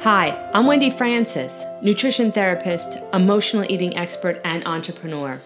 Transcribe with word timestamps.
Hi, 0.00 0.50
I'm 0.52 0.66
Wendy 0.66 0.90
Francis, 0.90 1.66
nutrition 1.80 2.30
therapist, 2.30 2.98
emotional 3.14 3.64
eating 3.68 3.96
expert, 3.96 4.40
and 4.44 4.64
entrepreneur. 4.66 5.40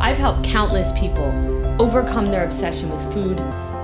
I've 0.00 0.16
helped 0.16 0.42
countless 0.42 0.90
people 0.98 1.26
overcome 1.78 2.30
their 2.30 2.44
obsession 2.44 2.90
with 2.90 3.12
food 3.12 3.38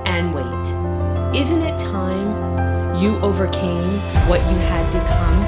and 0.06 0.34
weight. 0.34 1.38
Isn't 1.38 1.62
it 1.62 1.79
time 1.79 2.96
you 3.00 3.18
overcame 3.18 3.98
what 4.26 4.40
you 4.40 4.56
had 4.56 4.87
become 4.90 5.42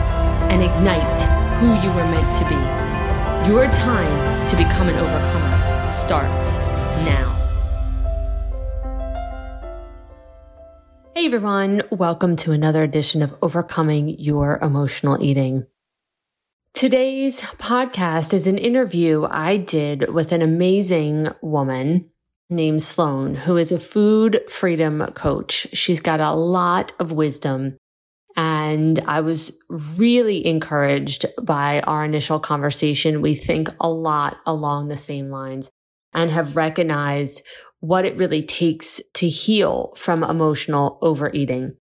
and 0.50 0.62
ignite 0.62 1.20
who 1.60 1.68
you 1.84 1.92
were 1.94 2.04
meant 2.04 2.36
to 2.36 2.44
be? 2.44 3.50
Your 3.50 3.66
time 3.72 4.48
to 4.48 4.56
become 4.56 4.88
an 4.88 4.96
overcomer 4.96 5.90
starts 5.90 6.56
now. 7.04 7.37
Everyone, 11.28 11.82
welcome 11.90 12.36
to 12.36 12.52
another 12.52 12.82
edition 12.82 13.20
of 13.20 13.36
Overcoming 13.42 14.18
Your 14.18 14.58
Emotional 14.62 15.22
Eating. 15.22 15.66
Today's 16.72 17.42
podcast 17.42 18.32
is 18.32 18.46
an 18.46 18.56
interview 18.56 19.26
I 19.30 19.58
did 19.58 20.14
with 20.14 20.32
an 20.32 20.40
amazing 20.40 21.28
woman 21.42 22.08
named 22.48 22.82
Sloan, 22.82 23.34
who 23.34 23.58
is 23.58 23.70
a 23.70 23.78
food 23.78 24.40
freedom 24.48 25.04
coach. 25.12 25.66
She's 25.74 26.00
got 26.00 26.20
a 26.20 26.32
lot 26.32 26.92
of 26.98 27.12
wisdom. 27.12 27.76
And 28.34 28.98
I 29.00 29.20
was 29.20 29.52
really 29.98 30.46
encouraged 30.46 31.26
by 31.42 31.80
our 31.80 32.06
initial 32.06 32.40
conversation. 32.40 33.20
We 33.20 33.34
think 33.34 33.68
a 33.80 33.90
lot 33.90 34.38
along 34.46 34.88
the 34.88 34.96
same 34.96 35.28
lines 35.28 35.70
and 36.14 36.30
have 36.30 36.56
recognized 36.56 37.42
what 37.80 38.04
it 38.04 38.16
really 38.16 38.42
takes 38.42 39.00
to 39.14 39.28
heal 39.28 39.92
from 39.96 40.24
emotional 40.24 40.98
overeating 41.02 41.76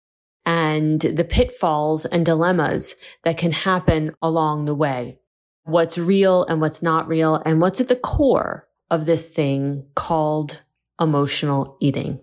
and 0.45 1.01
the 1.01 1.25
pitfalls 1.25 2.05
and 2.05 2.25
dilemmas 2.25 2.95
that 3.23 3.37
can 3.37 3.51
happen 3.51 4.13
along 4.21 4.63
the 4.65 4.75
way. 4.75 5.19
What's 5.63 5.97
real 5.97 6.45
and 6.45 6.61
what's 6.61 6.81
not 6.81 7.09
real 7.09 7.41
and 7.45 7.59
what's 7.59 7.81
at 7.81 7.89
the 7.89 7.97
core 7.97 8.69
of 8.89 9.05
this 9.05 9.29
thing 9.29 9.85
called 9.95 10.63
emotional 10.99 11.77
eating. 11.81 12.21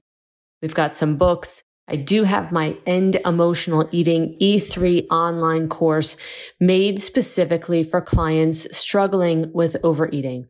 we've 0.61 0.75
got 0.75 0.95
some 0.95 1.17
books. 1.17 1.64
I 1.88 1.95
do 1.95 2.23
have 2.23 2.52
my 2.52 2.77
End 2.86 3.16
Emotional 3.25 3.89
Eating 3.91 4.38
E3 4.39 5.08
online 5.09 5.67
course 5.67 6.17
made 6.59 6.99
specifically 6.99 7.83
for 7.83 7.99
clients 8.02 8.77
struggling 8.77 9.52
with 9.53 9.77
overeating. 9.83 10.47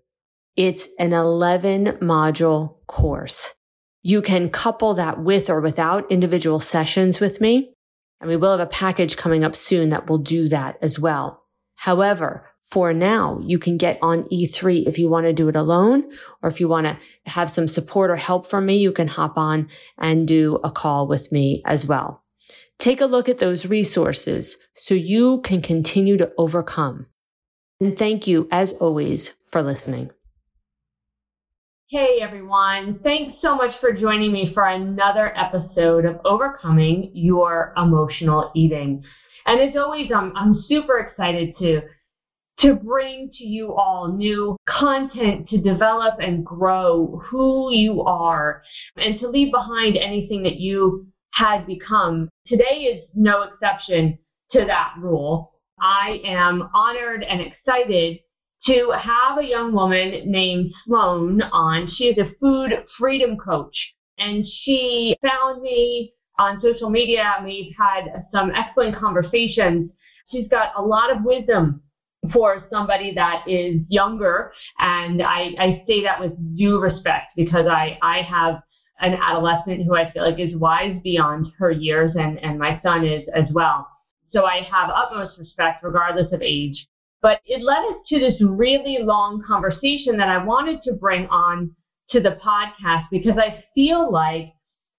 It's 0.58 0.90
an 1.00 1.14
11 1.14 2.00
module 2.02 2.86
course. 2.88 3.54
You 4.02 4.22
can 4.22 4.50
couple 4.50 4.94
that 4.96 5.22
with 5.22 5.50
or 5.50 5.62
without 5.62 6.12
individual 6.12 6.60
sessions 6.60 7.20
with 7.20 7.40
me. 7.40 7.74
And 8.20 8.30
we 8.30 8.36
will 8.36 8.52
have 8.52 8.60
a 8.60 8.66
package 8.66 9.16
coming 9.16 9.44
up 9.44 9.56
soon 9.56 9.90
that 9.90 10.10
will 10.10 10.18
do 10.18 10.48
that 10.48 10.78
as 10.82 11.00
well. 11.00 11.44
However, 11.76 12.50
for 12.68 12.94
now. 12.94 13.40
You 13.44 13.60
can 13.60 13.78
get 13.78 13.98
on 14.02 14.24
E3 14.24 14.88
if 14.88 15.00
you 15.00 15.10
want 15.10 15.26
to 15.26 15.34
do 15.34 15.48
it 15.48 15.56
alone 15.56 16.12
or 16.42 16.50
if 16.50 16.60
you 16.60 16.68
want 16.68 16.86
to 16.86 16.98
have 17.30 17.50
some 17.50 17.68
support 17.68 18.12
or 18.12 18.18
help 18.18 18.46
from 18.46 18.66
me, 18.66 18.78
you 18.78 18.92
can 18.92 19.08
hop 19.08 19.38
on 19.38 19.70
and 19.98 20.28
do 20.28 20.56
a 20.64 20.72
call 20.72 21.08
with 21.08 21.32
me 21.32 21.62
as 21.66 21.86
well. 21.86 22.24
Take 22.78 23.02
a 23.02 23.06
look 23.06 23.28
at 23.28 23.40
those 23.40 23.66
resources 23.66 24.58
so 24.74 24.94
you 24.94 25.42
can 25.42 25.62
continue 25.62 26.18
to 26.18 26.32
overcome. 26.38 27.08
And 27.80 27.98
thank 27.98 28.28
you 28.28 28.48
as 28.52 28.74
always 28.74 29.34
for 29.48 29.64
listening. 29.64 30.12
Hey 31.90 32.20
everyone. 32.22 33.00
Thanks 33.02 33.38
so 33.42 33.56
much 33.56 33.80
for 33.80 33.94
joining 33.94 34.34
me 34.34 34.52
for 34.54 34.68
another 34.68 35.32
episode 35.38 36.04
of 36.04 36.20
Overcoming 36.26 37.12
Your 37.14 37.74
Emotional 37.78 38.52
Eating. 38.54 39.04
And 39.46 39.62
as 39.62 39.74
always, 39.78 40.12
I'm, 40.14 40.36
I'm 40.36 40.62
super 40.68 41.00
excited 41.00 41.56
to 41.60 41.82
to 42.60 42.76
bring 42.76 43.30
to 43.36 43.44
you 43.44 43.74
all 43.74 44.12
new 44.12 44.58
content 44.68 45.48
to 45.50 45.60
develop 45.60 46.16
and 46.20 46.46
grow 46.46 47.22
who 47.30 47.72
you 47.72 48.02
are 48.04 48.64
and 48.96 49.20
to 49.20 49.30
leave 49.30 49.52
behind 49.52 49.96
anything 49.96 50.44
that 50.44 50.60
you 50.60 51.06
had 51.32 51.68
become. 51.68 52.30
Today 52.48 52.64
is 52.94 53.08
no 53.14 53.44
exception 53.44 54.18
to 54.52 54.66
that 54.66 54.96
rule. 55.00 55.52
I 55.80 56.20
am 56.26 56.70
honored 56.74 57.24
and 57.24 57.42
excited 57.42 58.20
to 58.66 58.92
have 59.00 59.38
a 59.38 59.46
young 59.46 59.72
woman 59.72 60.32
named 60.32 60.72
Sloan 60.84 61.44
on. 61.44 61.88
She 61.96 62.06
is 62.06 62.18
a 62.18 62.32
food 62.40 62.72
freedom 62.98 63.38
coach 63.38 63.76
and 64.18 64.44
she 64.64 65.16
found 65.22 65.62
me 65.62 66.14
on 66.40 66.60
social 66.62 66.90
media 66.90 67.36
and 67.38 67.46
we've 67.46 67.74
had 67.78 68.26
some 68.32 68.52
excellent 68.56 68.96
conversations. 68.96 69.92
She's 70.32 70.48
got 70.48 70.74
a 70.76 70.82
lot 70.82 71.16
of 71.16 71.24
wisdom 71.24 71.84
for 72.32 72.68
somebody 72.72 73.14
that 73.16 73.44
is 73.48 73.82
younger. 73.90 74.52
And 74.80 75.22
I, 75.22 75.54
I 75.60 75.84
say 75.88 76.04
that 76.04 76.20
with 76.20 76.34
due 76.58 76.80
respect 76.80 77.28
because 77.36 77.68
I, 77.68 77.98
I 78.02 78.22
have 78.22 78.62
an 79.00 79.14
adolescent 79.14 79.86
who 79.86 79.96
I 79.96 80.12
feel 80.12 80.24
like 80.30 80.40
is 80.40 80.56
wise 80.56 81.00
beyond 81.04 81.48
her 81.60 81.70
years, 81.70 82.14
and, 82.16 82.40
and 82.40 82.58
my 82.58 82.82
son 82.84 83.06
is 83.06 83.24
as 83.34 83.46
well. 83.54 83.88
So 84.32 84.46
I 84.46 84.62
have 84.72 84.90
utmost 84.94 85.38
respect 85.38 85.84
regardless 85.84 86.32
of 86.34 86.42
age. 86.42 86.88
But 87.22 87.40
it 87.46 87.64
led 87.64 87.80
us 87.80 87.98
to 88.10 88.20
this 88.20 88.42
really 88.42 89.00
long 89.02 89.44
conversation 89.48 90.18
that 90.18 90.30
I 90.30 90.44
wanted 90.44 90.84
to 90.84 90.94
bring 90.94 91.28
on 91.28 91.76
to 92.10 92.20
the 92.20 92.38
podcast 92.44 93.06
because 93.12 93.38
I 93.38 93.64
feel 93.76 94.12
like 94.12 94.54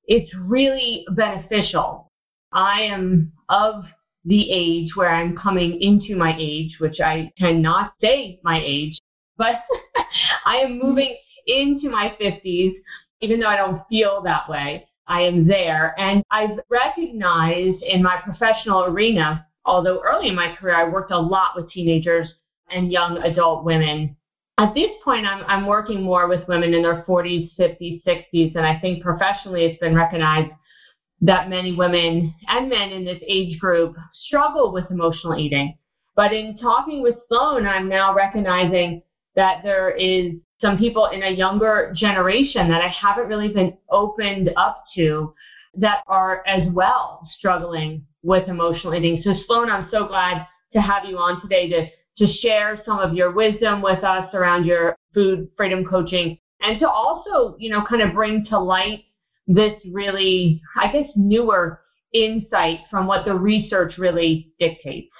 it's 0.07 0.33
really 0.35 1.07
beneficial. 1.13 2.11
I 2.53 2.83
am 2.83 3.33
of 3.49 3.85
the 4.29 4.51
age 4.51 4.95
where 4.95 5.09
I'm 5.09 5.37
coming 5.37 5.81
into 5.81 6.15
my 6.15 6.37
age, 6.39 6.77
which 6.81 7.01
I 7.01 7.33
cannot 7.39 7.95
say 8.01 8.41
my 8.45 8.61
age, 8.63 8.99
but 9.39 9.57
I 10.45 10.57
am 10.57 10.79
moving 10.79 11.17
into 11.47 11.89
my 11.89 12.15
50s, 12.21 12.75
even 13.21 13.41
though 13.41 13.49
I 13.49 13.57
don't 13.57 13.83
feel 13.89 14.21
that 14.23 14.49
way. 14.49 14.87
I 15.07 15.23
am 15.23 15.49
there. 15.49 15.95
And 15.99 16.23
I've 16.31 16.59
recognized 16.69 17.83
in 17.83 18.03
my 18.03 18.21
professional 18.23 18.85
arena, 18.85 19.47
although 19.65 20.03
early 20.05 20.29
in 20.29 20.35
my 20.35 20.55
career 20.55 20.77
I 20.77 20.87
worked 20.87 21.11
a 21.11 21.19
lot 21.19 21.57
with 21.57 21.71
teenagers 21.71 22.35
and 22.71 22.93
young 22.93 23.17
adult 23.19 23.65
women. 23.65 24.15
At 24.59 24.75
this 24.75 24.91
point, 25.03 25.25
I'm, 25.25 25.45
I'm 25.47 25.67
working 25.67 26.03
more 26.03 26.29
with 26.29 26.47
women 26.49 26.75
in 26.75 26.83
their 26.83 27.05
40s, 27.05 27.51
50s, 27.59 28.03
60s, 28.05 28.57
and 28.57 28.67
I 28.67 28.79
think 28.79 29.03
professionally 29.03 29.65
it's 29.65 29.81
been 29.81 29.95
recognized 29.95 30.51
that 31.21 31.49
many 31.49 31.75
women 31.75 32.35
and 32.47 32.69
men 32.69 32.91
in 32.91 33.05
this 33.05 33.21
age 33.27 33.59
group 33.59 33.97
struggle 34.13 34.73
with 34.73 34.91
emotional 34.91 35.37
eating. 35.37 35.77
But 36.15 36.33
in 36.33 36.59
talking 36.59 37.03
with 37.03 37.17
Sloan, 37.29 37.67
I'm 37.67 37.89
now 37.89 38.15
recognizing 38.15 39.03
that 39.35 39.63
there 39.63 39.91
is 39.91 40.33
some 40.61 40.79
people 40.79 41.07
in 41.07 41.23
a 41.23 41.31
younger 41.31 41.93
generation 41.97 42.69
that 42.69 42.83
I 42.83 42.89
haven't 42.89 43.29
really 43.29 43.53
been 43.53 43.77
opened 43.91 44.51
up 44.57 44.85
to 44.97 45.33
that 45.77 46.03
are 46.09 46.43
as 46.47 46.69
well 46.73 47.29
struggling 47.39 48.05
with 48.23 48.49
emotional 48.49 48.95
eating. 48.95 49.23
So 49.23 49.35
Sloan, 49.47 49.71
I'm 49.71 49.89
so 49.91 50.09
glad 50.09 50.47
to 50.73 50.81
have 50.81 51.05
you 51.05 51.19
on 51.19 51.41
today 51.41 51.71
to, 51.71 51.87
to 52.19 52.33
share 52.41 52.83
some 52.85 52.99
of 52.99 53.15
your 53.15 53.33
wisdom 53.33 53.81
with 53.81 54.03
us 54.03 54.33
around 54.35 54.65
your 54.65 54.97
food 55.15 55.49
freedom 55.57 55.85
coaching 55.85 56.39
and 56.61 56.81
to 56.81 56.89
also, 56.89 57.57
you 57.59 57.71
know, 57.71 57.85
kind 57.89 58.03
of 58.03 58.13
bring 58.13 58.45
to 58.47 58.59
light 58.59 59.05
this 59.49 59.75
really, 59.91 60.61
I 60.77 60.93
guess, 60.93 61.11
newer 61.17 61.81
insight 62.13 62.81
from 62.91 63.07
what 63.07 63.25
the 63.25 63.35
research 63.35 63.99
really 63.99 64.53
dictates. 64.61 65.11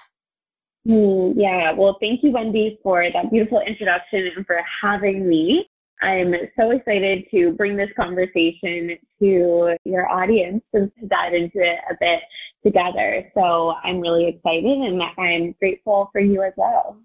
Mm, 0.87 1.35
yeah, 1.37 1.73
well, 1.73 1.99
thank 2.01 2.23
you, 2.23 2.31
Wendy, 2.31 2.79
for 2.83 3.05
that 3.13 3.31
beautiful 3.31 3.61
introduction 3.61 4.31
and 4.37 4.47
for 4.47 4.61
having 4.83 5.29
me. 5.29 5.69
I'm 6.01 6.33
so 6.59 6.71
excited 6.71 7.25
to 7.33 7.53
bring 7.53 7.77
this 7.77 7.91
conversation 7.99 8.97
to 9.21 9.77
your 9.85 10.09
audience 10.09 10.63
and 10.73 10.91
to 11.01 11.07
dive 11.07 11.35
into 11.35 11.59
it 11.59 11.81
a 11.91 11.95
bit 11.99 12.23
together. 12.65 13.29
So 13.35 13.75
I'm 13.83 14.01
really 14.01 14.29
excited 14.29 14.79
and 14.79 15.03
I'm 15.19 15.57
grateful 15.59 16.09
for 16.13 16.21
you 16.21 16.43
as 16.43 16.53
well. 16.57 16.99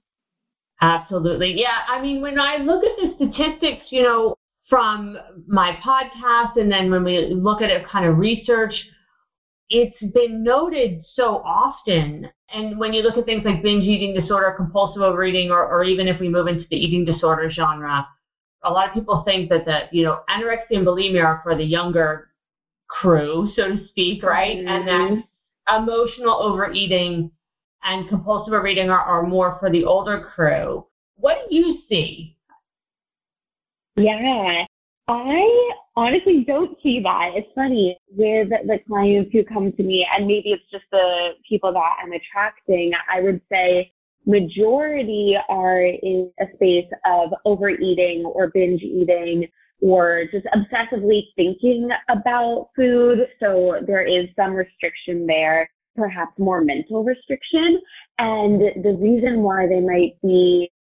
Absolutely. 0.79 1.53
Yeah. 1.59 1.79
I 1.87 2.01
mean, 2.01 2.21
when 2.21 2.39
I 2.39 2.57
look 2.57 2.83
at 2.83 2.97
the 2.97 3.15
statistics, 3.15 3.85
you 3.89 4.03
know, 4.03 4.35
from 4.69 5.17
my 5.47 5.77
podcast 5.85 6.57
and 6.57 6.71
then 6.71 6.89
when 6.89 7.03
we 7.03 7.27
look 7.29 7.61
at 7.61 7.69
it 7.69 7.87
kind 7.87 8.05
of 8.05 8.17
research, 8.17 8.73
it's 9.69 10.13
been 10.13 10.43
noted 10.43 11.03
so 11.15 11.37
often. 11.37 12.29
And 12.49 12.79
when 12.79 12.93
you 12.93 13.01
look 13.01 13.17
at 13.17 13.25
things 13.25 13.43
like 13.45 13.63
binge 13.63 13.83
eating 13.83 14.13
disorder, 14.13 14.53
compulsive 14.55 15.01
overeating, 15.01 15.51
or, 15.51 15.65
or 15.67 15.83
even 15.83 16.07
if 16.07 16.19
we 16.19 16.29
move 16.29 16.47
into 16.47 16.65
the 16.69 16.77
eating 16.77 17.05
disorder 17.05 17.49
genre, 17.49 18.07
a 18.63 18.71
lot 18.71 18.87
of 18.87 18.93
people 18.93 19.23
think 19.25 19.49
that 19.49 19.65
the, 19.65 19.81
you 19.91 20.03
know, 20.03 20.19
anorexia 20.29 20.77
and 20.77 20.87
bulimia 20.87 21.23
are 21.23 21.41
for 21.43 21.55
the 21.55 21.63
younger 21.63 22.29
crew, 22.87 23.49
so 23.55 23.69
to 23.69 23.87
speak, 23.87 24.23
right? 24.23 24.57
Mm-hmm. 24.57 24.67
And 24.67 24.87
that 24.87 25.81
emotional 25.81 26.35
overeating 26.35 27.31
and 27.83 28.07
compulsive 28.07 28.53
overeating 28.53 28.89
are, 28.89 29.01
are 29.01 29.25
more 29.25 29.57
for 29.59 29.69
the 29.69 29.83
older 29.83 30.29
crew. 30.33 30.85
What 31.15 31.49
do 31.49 31.55
you 31.55 31.79
see? 31.89 32.37
Yeah, 33.95 34.65
I 35.07 35.71
honestly 35.95 36.43
don't 36.45 36.77
see 36.81 37.01
that. 37.01 37.33
It's 37.35 37.49
funny 37.53 37.97
with 38.09 38.49
the 38.49 38.79
clients 38.87 39.31
who 39.31 39.43
come 39.43 39.71
to 39.71 39.83
me, 39.83 40.07
and 40.11 40.25
maybe 40.25 40.51
it's 40.51 40.63
just 40.71 40.85
the 40.91 41.33
people 41.47 41.71
that 41.73 41.97
I'm 42.01 42.11
attracting. 42.11 42.93
I 43.07 43.21
would 43.21 43.41
say 43.51 43.91
majority 44.25 45.37
are 45.47 45.83
in 45.83 46.31
a 46.39 46.45
space 46.55 46.89
of 47.05 47.33
overeating 47.45 48.25
or 48.25 48.49
binge 48.49 48.81
eating 48.81 49.47
or 49.81 50.23
just 50.31 50.47
obsessively 50.47 51.25
thinking 51.35 51.89
about 52.09 52.69
food. 52.75 53.27
So 53.39 53.81
there 53.85 54.03
is 54.03 54.27
some 54.35 54.53
restriction 54.53 55.27
there, 55.27 55.69
perhaps 55.95 56.39
more 56.39 56.63
mental 56.63 57.03
restriction. 57.03 57.79
And 58.17 58.61
the 58.83 58.97
reason 58.99 59.43
why 59.43 59.67
they 59.67 59.81
might 59.81 60.19
be 60.23 60.71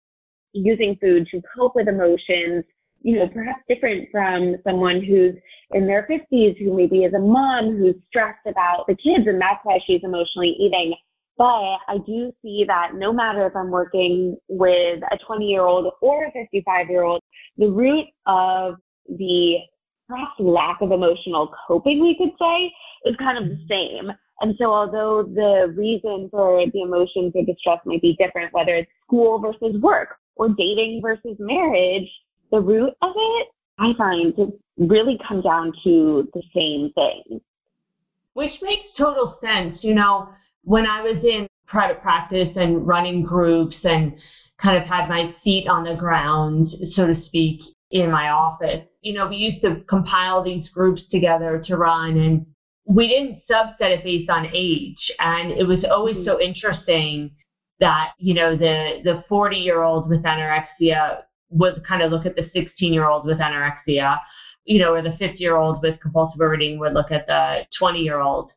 using 0.53 0.95
food 0.95 1.27
to 1.27 1.41
cope 1.55 1.75
with 1.75 1.89
emotions 1.89 2.63
you 3.03 3.19
know, 3.19 3.27
perhaps 3.27 3.61
different 3.67 4.09
from 4.11 4.55
someone 4.65 5.03
who's 5.03 5.35
in 5.71 5.85
their 5.85 6.07
50s 6.09 6.57
who 6.57 6.75
maybe 6.75 7.03
is 7.03 7.13
a 7.13 7.19
mom 7.19 7.77
who's 7.77 7.95
stressed 8.07 8.45
about 8.47 8.87
the 8.87 8.95
kids 8.95 9.27
and 9.27 9.39
that's 9.39 9.59
why 9.63 9.79
she's 9.85 10.03
emotionally 10.03 10.49
eating. 10.49 10.95
But 11.37 11.79
I 11.87 11.97
do 12.05 12.31
see 12.41 12.63
that 12.67 12.95
no 12.95 13.11
matter 13.11 13.45
if 13.45 13.55
I'm 13.55 13.71
working 13.71 14.37
with 14.47 15.01
a 15.11 15.17
20 15.17 15.45
year 15.45 15.63
old 15.63 15.93
or 16.01 16.25
a 16.25 16.31
55 16.31 16.89
year 16.89 17.03
old, 17.03 17.21
the 17.57 17.69
root 17.69 18.07
of 18.25 18.75
the 19.09 19.59
perhaps 20.07 20.39
lack 20.39 20.81
of 20.81 20.91
emotional 20.91 21.53
coping, 21.67 22.01
we 22.01 22.17
could 22.17 22.31
say, 22.39 22.73
is 23.05 23.15
kind 23.17 23.37
of 23.37 23.45
the 23.45 23.55
mm-hmm. 23.55 23.67
same. 23.67 24.11
And 24.41 24.55
so, 24.57 24.71
although 24.73 25.23
the 25.23 25.73
reason 25.75 26.27
for 26.29 26.65
the 26.65 26.81
emotions 26.81 27.33
or 27.35 27.45
the 27.45 27.55
stress 27.59 27.79
might 27.85 28.01
be 28.01 28.15
different, 28.17 28.53
whether 28.53 28.75
it's 28.75 28.91
school 29.05 29.39
versus 29.39 29.79
work 29.81 30.17
or 30.35 30.49
dating 30.49 31.01
versus 31.01 31.35
marriage, 31.39 32.09
the 32.53 32.61
root 32.61 32.93
of 33.01 33.13
it, 33.15 33.47
I 33.79 33.93
find, 33.97 34.35
to 34.35 34.53
really 34.77 35.19
come 35.27 35.41
down 35.41 35.73
to 35.83 36.29
the 36.33 36.43
same 36.53 36.93
thing. 36.93 37.41
Which 38.33 38.53
makes 38.61 38.95
total 38.95 39.39
sense. 39.43 39.79
You 39.81 39.95
know, 39.95 40.29
when 40.63 40.85
I 40.85 41.01
was 41.01 41.17
in 41.23 41.47
private 41.67 42.01
practice 42.03 42.49
and 42.55 42.87
running 42.87 43.23
groups 43.23 43.75
and 43.83 44.13
kind 44.61 44.77
of 44.77 44.87
had 44.87 45.09
my 45.09 45.35
feet 45.43 45.67
on 45.67 45.83
the 45.83 45.95
ground, 45.95 46.69
so 46.95 47.07
to 47.07 47.25
speak, 47.25 47.59
in 47.89 48.09
my 48.09 48.29
office, 48.29 48.85
you 49.01 49.13
know, 49.13 49.27
we 49.27 49.35
used 49.35 49.63
to 49.63 49.83
compile 49.87 50.43
these 50.43 50.67
groups 50.69 51.01
together 51.11 51.63
to 51.67 51.77
run 51.77 52.17
and 52.17 52.45
we 52.85 53.07
didn't 53.07 53.41
subset 53.49 53.97
it 53.97 54.03
based 54.03 54.29
on 54.29 54.47
age. 54.51 55.11
And 55.19 55.51
it 55.51 55.67
was 55.67 55.85
always 55.89 56.15
mm-hmm. 56.17 56.25
so 56.25 56.41
interesting 56.41 57.31
that, 57.79 58.13
you 58.17 58.33
know, 58.33 58.57
the, 58.57 59.01
the 59.03 59.23
40 59.29 59.57
year 59.57 59.83
old 59.83 60.09
with 60.09 60.23
anorexia 60.23 61.21
would 61.53 61.85
kind 61.87 62.01
of 62.01 62.11
look 62.11 62.25
at 62.25 62.35
the 62.35 62.49
16 62.53 62.93
year 62.93 63.07
old 63.07 63.25
with 63.25 63.37
anorexia, 63.37 64.19
you 64.65 64.79
know, 64.79 64.93
or 64.93 65.01
the 65.01 65.17
50 65.17 65.37
year 65.37 65.55
old 65.55 65.81
with 65.81 65.99
compulsive 66.01 66.41
overeating 66.41 66.79
would 66.79 66.93
look 66.93 67.11
at 67.11 67.27
the 67.27 67.65
20 67.77 67.99
year 67.99 68.19
old. 68.19 68.51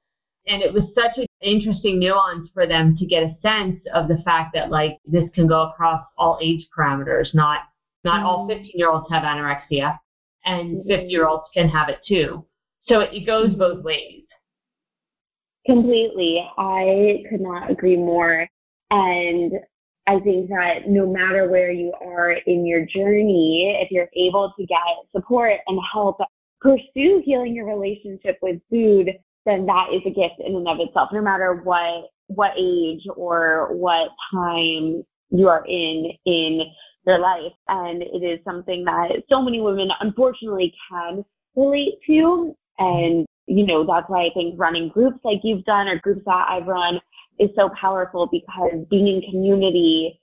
And 0.49 0.63
it 0.63 0.73
was 0.73 0.85
such 0.95 1.19
an 1.19 1.27
interesting 1.43 1.99
nuance 1.99 2.49
for 2.55 2.67
them 2.67 2.97
to 2.99 3.07
get 3.07 3.25
a 3.25 3.37
sense 3.43 3.81
of 3.93 4.09
the 4.09 4.19
fact 4.25 4.55
that 4.55 4.71
like 4.71 4.99
this 5.05 5.29
can 5.35 5.47
go 5.47 5.71
across 5.71 6.05
all 6.17 6.39
age 6.41 6.69
parameters, 6.77 7.35
not 7.35 7.63
not 8.05 8.19
mm-hmm. 8.19 8.27
all 8.27 8.49
15 8.49 8.71
year 8.75 8.91
olds 8.91 9.07
have 9.11 9.25
anorexia 9.25 9.99
and 10.45 10.87
50 10.87 11.07
year 11.09 11.27
olds 11.27 11.45
can 11.53 11.69
have 11.69 11.89
it 11.89 11.99
too. 12.07 12.45
So 12.85 13.01
it, 13.01 13.13
it 13.13 13.27
goes 13.27 13.51
mm-hmm. 13.51 13.59
both 13.59 13.85
ways. 13.85 14.23
Completely. 15.67 16.49
I 16.57 17.25
could 17.29 17.41
not 17.41 17.69
agree 17.69 17.97
more. 17.97 18.49
And 18.91 19.53
I 20.07 20.21
think 20.21 20.49
that 20.51 20.89
no 20.89 21.07
matter 21.07 21.49
where 21.49 21.73
you 21.73 21.93
are 22.01 22.33
in 22.33 22.65
your 22.65 22.87
journey, 22.87 23.77
if 23.81 23.91
you're 23.91 24.09
able 24.15 24.53
to 24.57 24.67
get 24.67 24.79
support 25.13 25.55
and 25.67 25.81
help 25.93 26.19
pursue 26.61 27.23
healing 27.25 27.55
your 27.55 27.67
relationship 27.67 28.39
with 28.41 28.61
food, 28.71 29.11
then 29.45 29.67
that 29.67 29.93
is 29.93 30.03
a 30.07 30.11
gift 30.11 30.37
in 30.39 30.55
and 30.55 30.69
of 30.69 30.79
itself, 30.81 31.11
no 31.13 31.23
matter 31.23 31.61
what 31.65 32.11
what 32.29 32.53
age 32.57 33.07
or 33.17 33.75
what 33.77 34.11
time 34.33 35.05
you 35.31 35.49
are 35.49 35.65
in 35.67 36.13
in 36.25 36.73
your 37.07 37.19
life. 37.19 37.53
And 37.69 38.03
it 38.03 38.23
is 38.23 38.41
something 38.45 38.85
that 38.85 39.23
so 39.29 39.41
many 39.41 39.61
women 39.61 39.91
unfortunately 40.01 40.75
can 40.89 41.25
relate 41.55 41.99
to. 42.07 42.55
And, 42.79 43.27
you 43.47 43.65
know, 43.65 43.85
that's 43.87 44.09
why 44.09 44.27
I 44.27 44.31
think 44.35 44.59
running 44.59 44.89
groups 44.89 45.21
like 45.25 45.41
you've 45.43 45.65
done 45.65 45.89
or 45.89 45.99
groups 46.01 46.23
that 46.27 46.47
I've 46.49 46.67
run 46.67 47.01
is 47.39 47.51
so 47.57 47.69
powerful 47.71 48.29
because 48.31 48.87
being 48.91 49.07
in 49.07 49.31
community 49.31 50.21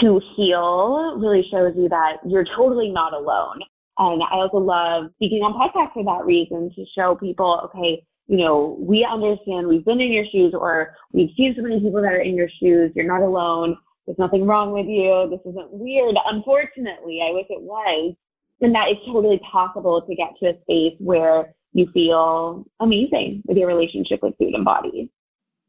to 0.00 0.20
heal 0.34 1.18
really 1.18 1.46
shows 1.50 1.74
you 1.76 1.88
that 1.88 2.18
you're 2.26 2.44
totally 2.44 2.90
not 2.90 3.12
alone. 3.12 3.60
And 3.98 4.22
I 4.22 4.36
also 4.36 4.58
love 4.58 5.10
speaking 5.16 5.42
on 5.42 5.52
podcasts 5.52 5.92
for 5.92 6.04
that 6.04 6.24
reason 6.24 6.70
to 6.74 6.86
show 6.86 7.14
people, 7.14 7.60
okay, 7.64 8.04
you 8.26 8.38
know, 8.38 8.76
we 8.80 9.04
understand 9.04 9.68
we've 9.68 9.84
been 9.84 10.00
in 10.00 10.12
your 10.12 10.24
shoes 10.24 10.54
or 10.54 10.94
we've 11.12 11.30
seen 11.36 11.54
so 11.54 11.62
many 11.62 11.80
people 11.80 12.00
that 12.00 12.12
are 12.12 12.20
in 12.20 12.34
your 12.34 12.48
shoes. 12.48 12.90
You're 12.94 13.06
not 13.06 13.22
alone. 13.22 13.76
There's 14.06 14.18
nothing 14.18 14.46
wrong 14.46 14.72
with 14.72 14.86
you. 14.86 15.28
This 15.30 15.52
isn't 15.52 15.72
weird. 15.72 16.16
Unfortunately, 16.26 17.22
I 17.22 17.32
wish 17.32 17.46
it 17.50 17.60
was. 17.60 18.14
And 18.60 18.74
that 18.74 18.90
is 18.90 18.96
totally 19.06 19.38
possible 19.40 20.02
to 20.02 20.14
get 20.14 20.30
to 20.40 20.50
a 20.50 20.60
space 20.62 20.94
where 20.98 21.54
you 21.72 21.88
feel 21.92 22.64
amazing 22.80 23.42
with 23.46 23.56
your 23.56 23.68
relationship 23.68 24.22
with 24.22 24.36
food 24.38 24.54
and 24.54 24.64
body. 24.64 25.10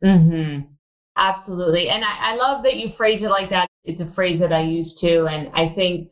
Mm-hmm. 0.04 0.73
Absolutely. 1.16 1.90
And 1.90 2.04
I, 2.04 2.34
I 2.34 2.36
love 2.36 2.64
that 2.64 2.76
you 2.76 2.94
phrase 2.98 3.22
it 3.22 3.30
like 3.30 3.50
that. 3.52 3.70
It's 3.86 4.02
a 4.02 4.12
phrase 4.14 4.40
that 4.40 4.54
I 4.54 4.62
use 4.64 4.96
too. 5.00 5.28
And 5.30 5.50
I 5.54 5.74
think, 5.76 6.10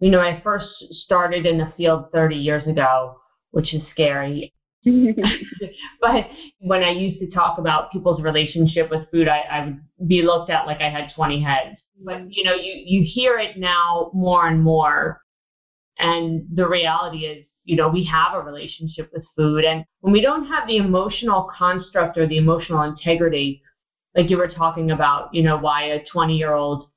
you 0.00 0.10
know, 0.10 0.20
I 0.20 0.40
first 0.42 0.68
started 0.90 1.46
in 1.46 1.58
the 1.58 1.72
field 1.76 2.06
30 2.12 2.36
years 2.36 2.66
ago, 2.66 3.16
which 3.50 3.74
is 3.74 3.82
scary. 3.90 4.52
but 6.00 6.26
when 6.60 6.82
I 6.82 6.90
used 6.90 7.18
to 7.20 7.30
talk 7.30 7.58
about 7.58 7.90
people's 7.90 8.22
relationship 8.22 8.90
with 8.90 9.10
food, 9.10 9.28
I, 9.28 9.40
I 9.40 9.66
would 9.66 10.08
be 10.08 10.22
looked 10.22 10.50
at 10.50 10.66
like 10.66 10.80
I 10.80 10.90
had 10.90 11.10
20 11.14 11.42
heads. 11.42 11.78
But, 12.04 12.22
you 12.28 12.44
know, 12.44 12.54
you, 12.54 12.74
you 12.84 13.04
hear 13.04 13.38
it 13.38 13.56
now 13.56 14.10
more 14.12 14.46
and 14.46 14.62
more. 14.62 15.20
And 15.98 16.44
the 16.52 16.68
reality 16.68 17.18
is, 17.24 17.46
you 17.64 17.76
know, 17.76 17.88
we 17.88 18.04
have 18.04 18.34
a 18.34 18.40
relationship 18.40 19.10
with 19.12 19.24
food. 19.36 19.64
And 19.64 19.84
when 20.00 20.12
we 20.12 20.20
don't 20.20 20.46
have 20.46 20.68
the 20.68 20.76
emotional 20.76 21.50
construct 21.56 22.18
or 22.18 22.26
the 22.26 22.36
emotional 22.36 22.82
integrity 22.82 23.62
like 24.14 24.30
you 24.30 24.38
were 24.38 24.48
talking 24.48 24.90
about, 24.90 25.34
you 25.34 25.42
know, 25.42 25.58
why 25.58 25.84
a 25.84 26.04
20 26.04 26.36
year 26.36 26.54
old 26.54 26.88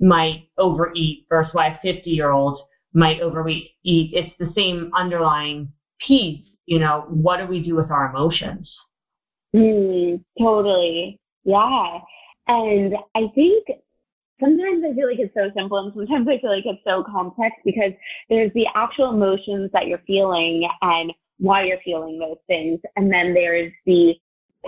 might 0.00 0.48
overeat 0.58 1.26
versus 1.28 1.54
why 1.54 1.68
a 1.68 1.78
50 1.80 2.10
year 2.10 2.30
old 2.30 2.60
might 2.92 3.20
overeat. 3.20 3.72
It's 3.84 4.34
the 4.38 4.52
same 4.54 4.90
underlying 4.94 5.72
piece, 6.06 6.44
you 6.66 6.78
know, 6.78 7.06
what 7.08 7.38
do 7.38 7.46
we 7.46 7.62
do 7.62 7.76
with 7.76 7.90
our 7.90 8.10
emotions? 8.10 8.72
Mm, 9.54 10.22
totally. 10.38 11.20
Yeah. 11.44 12.00
And 12.48 12.96
I 13.14 13.30
think 13.34 13.66
sometimes 14.40 14.84
I 14.84 14.94
feel 14.94 15.08
like 15.08 15.18
it's 15.18 15.34
so 15.34 15.50
simple 15.56 15.78
and 15.78 15.92
sometimes 15.94 16.28
I 16.28 16.40
feel 16.40 16.50
like 16.50 16.66
it's 16.66 16.82
so 16.86 17.04
complex 17.04 17.54
because 17.64 17.92
there's 18.28 18.52
the 18.54 18.66
actual 18.74 19.10
emotions 19.10 19.70
that 19.72 19.86
you're 19.86 20.02
feeling 20.06 20.68
and 20.82 21.12
why 21.38 21.64
you're 21.64 21.80
feeling 21.84 22.18
those 22.18 22.38
things. 22.46 22.80
And 22.96 23.12
then 23.12 23.34
there's 23.34 23.72
the 23.86 24.16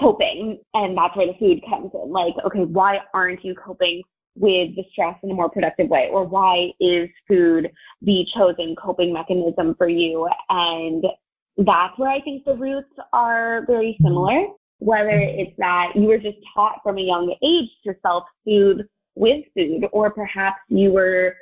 coping 0.00 0.60
and 0.74 0.96
that's 0.96 1.16
where 1.16 1.26
the 1.26 1.38
food 1.38 1.62
comes 1.68 1.90
in. 1.94 2.10
Like 2.10 2.34
okay 2.44 2.64
why 2.64 3.00
aren't 3.14 3.44
you 3.44 3.54
coping 3.54 4.02
with 4.38 4.76
the 4.76 4.84
stress 4.92 5.16
in 5.22 5.30
a 5.30 5.34
more 5.34 5.48
productive 5.48 5.88
way? 5.88 6.10
Or 6.12 6.24
why 6.24 6.72
is 6.80 7.08
food 7.26 7.70
the 8.02 8.26
chosen 8.34 8.76
coping 8.76 9.12
mechanism 9.12 9.74
for 9.76 9.88
you? 9.88 10.28
And 10.50 11.04
that's 11.58 11.98
where 11.98 12.10
i 12.10 12.20
think 12.20 12.44
the 12.44 12.54
roots 12.54 12.92
are 13.12 13.64
very 13.66 13.96
similar. 14.02 14.46
Whether 14.78 15.18
it's 15.18 15.56
that 15.56 15.92
you 15.94 16.08
were 16.08 16.18
just 16.18 16.38
taught 16.54 16.80
from 16.82 16.98
a 16.98 17.02
young 17.02 17.34
age 17.42 17.70
to 17.84 17.94
self 18.02 18.24
soothe 18.46 18.80
with 19.14 19.44
food 19.56 19.88
or 19.92 20.10
perhaps 20.10 20.58
you 20.68 20.92
were 20.92 21.34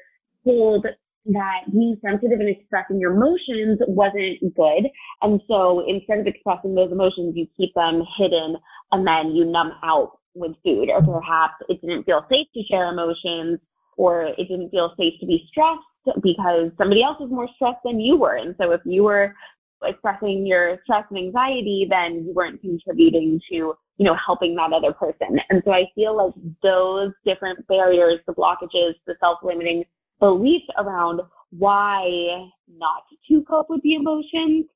told 0.45 0.87
that 1.27 1.61
being 1.73 1.99
sensitive 2.05 2.41
and 2.41 2.49
expressing 2.49 3.01
your 3.01 3.13
emotions 3.13 3.79
wasn't 3.87 4.55
good. 4.55 4.89
And 5.23 5.41
so 5.49 5.85
instead 5.87 6.19
of 6.19 6.27
expressing 6.27 6.75
those 6.75 6.93
emotions, 6.93 7.35
you 7.37 7.47
keep 7.57 7.75
them 7.75 8.05
hidden 8.17 8.57
and 8.93 9.07
then 9.07 9.31
you 9.35 9.45
numb 9.45 9.73
out 9.83 10.19
with 10.35 10.53
food. 10.65 10.91
Or 10.91 11.03
perhaps 11.03 11.55
it 11.69 11.81
didn't 11.81 12.05
feel 12.05 12.27
safe 12.31 12.49
to 12.55 12.63
share 12.65 12.93
emotions 12.93 13.59
or 13.97 14.25
it 14.25 14.49
didn't 14.49 14.71
feel 14.71 14.95
safe 14.99 15.15
to 15.21 15.27
be 15.27 15.47
stressed 15.49 15.81
because 16.23 16.71
somebody 16.77 17.03
else 17.03 17.19
was 17.21 17.31
more 17.31 17.49
stressed 17.55 17.81
than 17.85 18.01
you 18.01 18.19
were. 18.19 18.37
And 18.37 18.55
so 18.61 18.73
if 18.73 18.83
you 18.85 19.05
were 19.05 19.35
expressing 19.83 20.47
your 20.47 20.79
stress 20.85 21.05
and 21.11 21.19
anxiety, 21.19 21.87
then 21.89 22.25
you 22.27 22.33
weren't 22.35 22.61
contributing 22.61 23.41
to, 23.49 23.55
you 23.55 24.05
know, 24.05 24.15
helping 24.15 24.55
that 24.57 24.73
other 24.73 24.93
person. 24.93 25.41
And 25.51 25.63
so 25.65 25.73
I 25.73 25.91
feel 25.95 26.17
like 26.17 26.35
those 26.63 27.13
different 27.25 27.67
barriers, 27.69 28.21
the 28.27 28.35
blockages, 28.35 28.95
the 29.07 29.15
self-limiting 29.21 29.85
beliefs 30.21 30.67
around 30.79 31.21
why 31.51 32.49
not 32.69 33.05
to 33.29 33.43
cope 33.45 33.71
with 33.71 33.83
the 33.83 33.95
emotions 33.95 34.67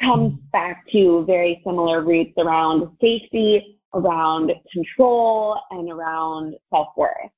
comes 0.00 0.38
back 0.52 0.86
to 0.90 1.24
very 1.26 1.60
similar 1.64 2.02
roots 2.02 2.32
around 2.38 2.88
safety, 3.00 3.80
around 3.94 4.52
control 4.72 5.60
and 5.70 5.90
around 5.90 6.54
self 6.70 6.88
worth. 6.96 7.30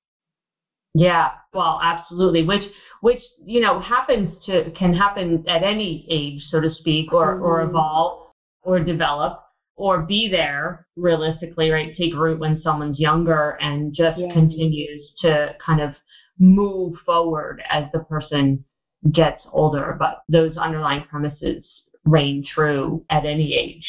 Yeah, 0.94 1.30
well, 1.54 1.80
absolutely. 1.82 2.44
Which, 2.44 2.64
which 3.00 3.22
you 3.44 3.60
know, 3.60 3.80
happens 3.80 4.36
to 4.46 4.70
can 4.72 4.94
happen 4.94 5.44
at 5.48 5.62
any 5.62 6.06
age, 6.10 6.42
so 6.50 6.60
to 6.60 6.72
speak, 6.74 7.12
or 7.12 7.34
mm-hmm. 7.34 7.44
or 7.44 7.62
evolve, 7.62 8.32
or 8.62 8.78
develop, 8.80 9.42
or 9.76 10.02
be 10.02 10.28
there 10.30 10.86
realistically, 10.96 11.70
right? 11.70 11.96
Take 11.96 12.14
root 12.14 12.38
when 12.38 12.60
someone's 12.62 13.00
younger, 13.00 13.56
and 13.60 13.94
just 13.94 14.18
yeah. 14.18 14.32
continues 14.32 15.12
to 15.20 15.56
kind 15.64 15.80
of 15.80 15.94
move 16.42 16.96
forward 17.06 17.62
as 17.70 17.84
the 17.92 18.00
person 18.00 18.64
gets 19.12 19.42
older. 19.52 19.96
But 19.98 20.22
those 20.28 20.56
underlying 20.56 21.04
premises 21.04 21.64
reign 22.04 22.44
true 22.44 23.04
at 23.10 23.24
any 23.24 23.54
age, 23.54 23.86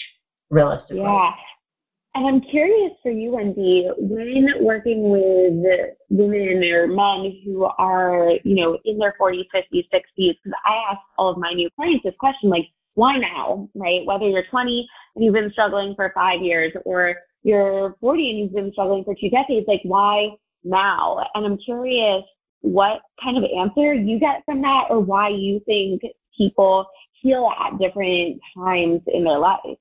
realistically. 0.50 1.02
Yeah. 1.02 1.32
And 2.16 2.28
I'm 2.28 2.42
curious 2.42 2.92
for 3.02 3.10
you, 3.10 3.32
Wendy, 3.32 3.90
when 3.98 4.48
working 4.62 5.10
with 5.10 5.88
women 6.10 6.64
or 6.64 6.86
men 6.86 7.42
who 7.44 7.64
are, 7.64 8.34
you 8.44 8.56
know, 8.56 8.78
in 8.86 9.00
their 9.00 9.16
40s, 9.20 9.48
50s, 9.52 9.90
60s, 9.92 10.04
because 10.16 10.54
I 10.64 10.86
ask 10.92 11.00
all 11.18 11.30
of 11.30 11.40
my 11.40 11.54
new 11.54 11.72
clients 11.76 12.04
this 12.04 12.14
question, 12.20 12.52
like, 12.52 12.68
why 12.94 13.18
now, 13.18 13.68
right? 13.74 14.06
Whether 14.06 14.30
you're 14.30 14.46
20 14.46 14.88
and 15.16 15.26
you've 15.26 15.34
been 15.34 15.52
struggling 15.52 15.96
for 15.96 16.12
five 16.14 16.42
years 16.42 16.72
or 16.86 17.16
you're 17.42 17.96
40 18.00 18.30
and 18.30 18.40
you've 18.40 18.54
been 18.54 18.72
struggling 18.74 19.04
for 19.04 19.16
two 19.20 19.32
decades, 19.32 19.68
like, 19.68 19.82
why 19.84 20.30
now? 20.64 21.26
And 21.34 21.48
I'm 21.48 21.58
curious 21.58 22.24
what 22.64 23.02
kind 23.22 23.38
of 23.38 23.44
answer 23.44 23.94
you 23.94 24.20
get 24.20 24.44
from 24.46 24.62
that 24.62 24.88
or 24.90 25.00
why 25.00 25.28
you 25.28 25.62
think 25.66 26.02
people 26.36 26.88
heal 27.12 27.52
at 27.60 27.78
different 27.78 28.40
times 28.56 29.02
in 29.08 29.24
their 29.24 29.38
life. 29.38 29.78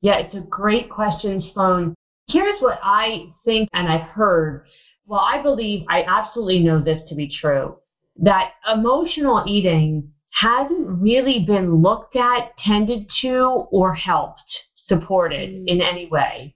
Yeah, 0.00 0.18
it's 0.18 0.34
a 0.34 0.40
great 0.40 0.88
question, 0.88 1.42
Sloan. 1.52 1.94
Here's 2.28 2.60
what 2.60 2.78
I 2.82 3.32
think 3.44 3.68
and 3.72 3.88
I've 3.88 4.08
heard. 4.08 4.66
Well, 5.06 5.20
I 5.20 5.42
believe, 5.42 5.84
I 5.88 6.04
absolutely 6.04 6.60
know 6.60 6.80
this 6.80 7.02
to 7.08 7.14
be 7.14 7.28
true, 7.40 7.76
that 8.16 8.52
emotional 8.72 9.44
eating 9.46 10.12
hasn't 10.30 10.86
really 11.00 11.44
been 11.46 11.82
looked 11.82 12.16
at, 12.16 12.56
tended 12.58 13.06
to, 13.22 13.66
or 13.70 13.94
helped, 13.94 14.42
supported 14.88 15.50
mm. 15.50 15.64
in 15.66 15.80
any 15.80 16.06
way. 16.06 16.54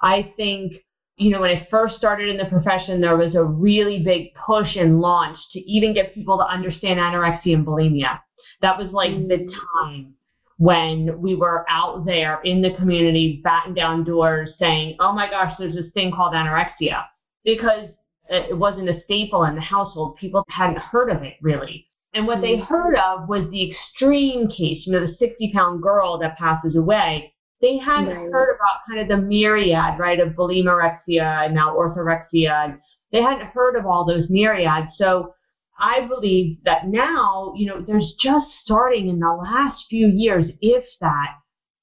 I 0.00 0.32
think, 0.36 0.74
you 1.16 1.30
know, 1.30 1.40
when 1.40 1.56
I 1.56 1.68
first 1.70 1.96
started 1.96 2.28
in 2.28 2.36
the 2.36 2.46
profession, 2.46 3.00
there 3.00 3.16
was 3.16 3.34
a 3.34 3.44
really 3.44 4.02
big 4.02 4.34
push 4.34 4.76
and 4.76 5.00
launch 5.00 5.38
to 5.52 5.60
even 5.60 5.94
get 5.94 6.14
people 6.14 6.38
to 6.38 6.44
understand 6.44 6.98
anorexia 6.98 7.54
and 7.54 7.66
bulimia. 7.66 8.20
That 8.62 8.78
was 8.78 8.90
like 8.90 9.10
mm. 9.10 9.28
the 9.28 9.52
time 9.82 10.14
when 10.58 11.20
we 11.20 11.34
were 11.34 11.66
out 11.68 12.04
there 12.04 12.40
in 12.44 12.62
the 12.62 12.74
community 12.76 13.40
batting 13.44 13.74
down 13.74 14.04
doors 14.04 14.50
saying, 14.58 14.96
oh 15.00 15.12
my 15.12 15.28
gosh, 15.28 15.54
there's 15.58 15.74
this 15.74 15.92
thing 15.94 16.12
called 16.12 16.34
anorexia. 16.34 17.04
Because 17.44 17.90
it 18.28 18.56
wasn't 18.56 18.88
a 18.88 19.02
staple 19.04 19.44
in 19.44 19.54
the 19.54 19.60
household. 19.60 20.16
People 20.16 20.44
hadn't 20.48 20.78
heard 20.78 21.10
of 21.10 21.22
it 21.22 21.34
really. 21.42 21.88
And 22.14 22.26
what 22.26 22.40
they 22.40 22.56
mm-hmm. 22.56 22.64
heard 22.64 22.96
of 22.96 23.28
was 23.28 23.50
the 23.50 23.70
extreme 23.70 24.48
case, 24.48 24.86
you 24.86 24.92
know, 24.92 25.06
the 25.06 25.14
60 25.18 25.52
pound 25.52 25.82
girl 25.82 26.18
that 26.18 26.38
passes 26.38 26.76
away. 26.76 27.33
They 27.64 27.78
hadn't 27.78 28.14
right. 28.14 28.30
heard 28.30 28.54
about 28.54 28.82
kind 28.86 29.00
of 29.00 29.08
the 29.08 29.26
myriad, 29.26 29.98
right, 29.98 30.20
of 30.20 30.34
bulimorexia 30.34 31.46
and 31.46 31.54
now 31.54 31.74
orthorexia. 31.74 32.78
They 33.10 33.22
hadn't 33.22 33.46
heard 33.46 33.74
of 33.76 33.86
all 33.86 34.04
those 34.04 34.28
myriads. 34.28 34.88
So 34.96 35.34
I 35.78 36.06
believe 36.06 36.58
that 36.64 36.88
now, 36.88 37.54
you 37.56 37.66
know, 37.66 37.80
there's 37.80 38.12
just 38.22 38.48
starting 38.62 39.08
in 39.08 39.18
the 39.18 39.32
last 39.32 39.82
few 39.88 40.08
years, 40.08 40.44
if 40.60 40.84
that, 41.00 41.36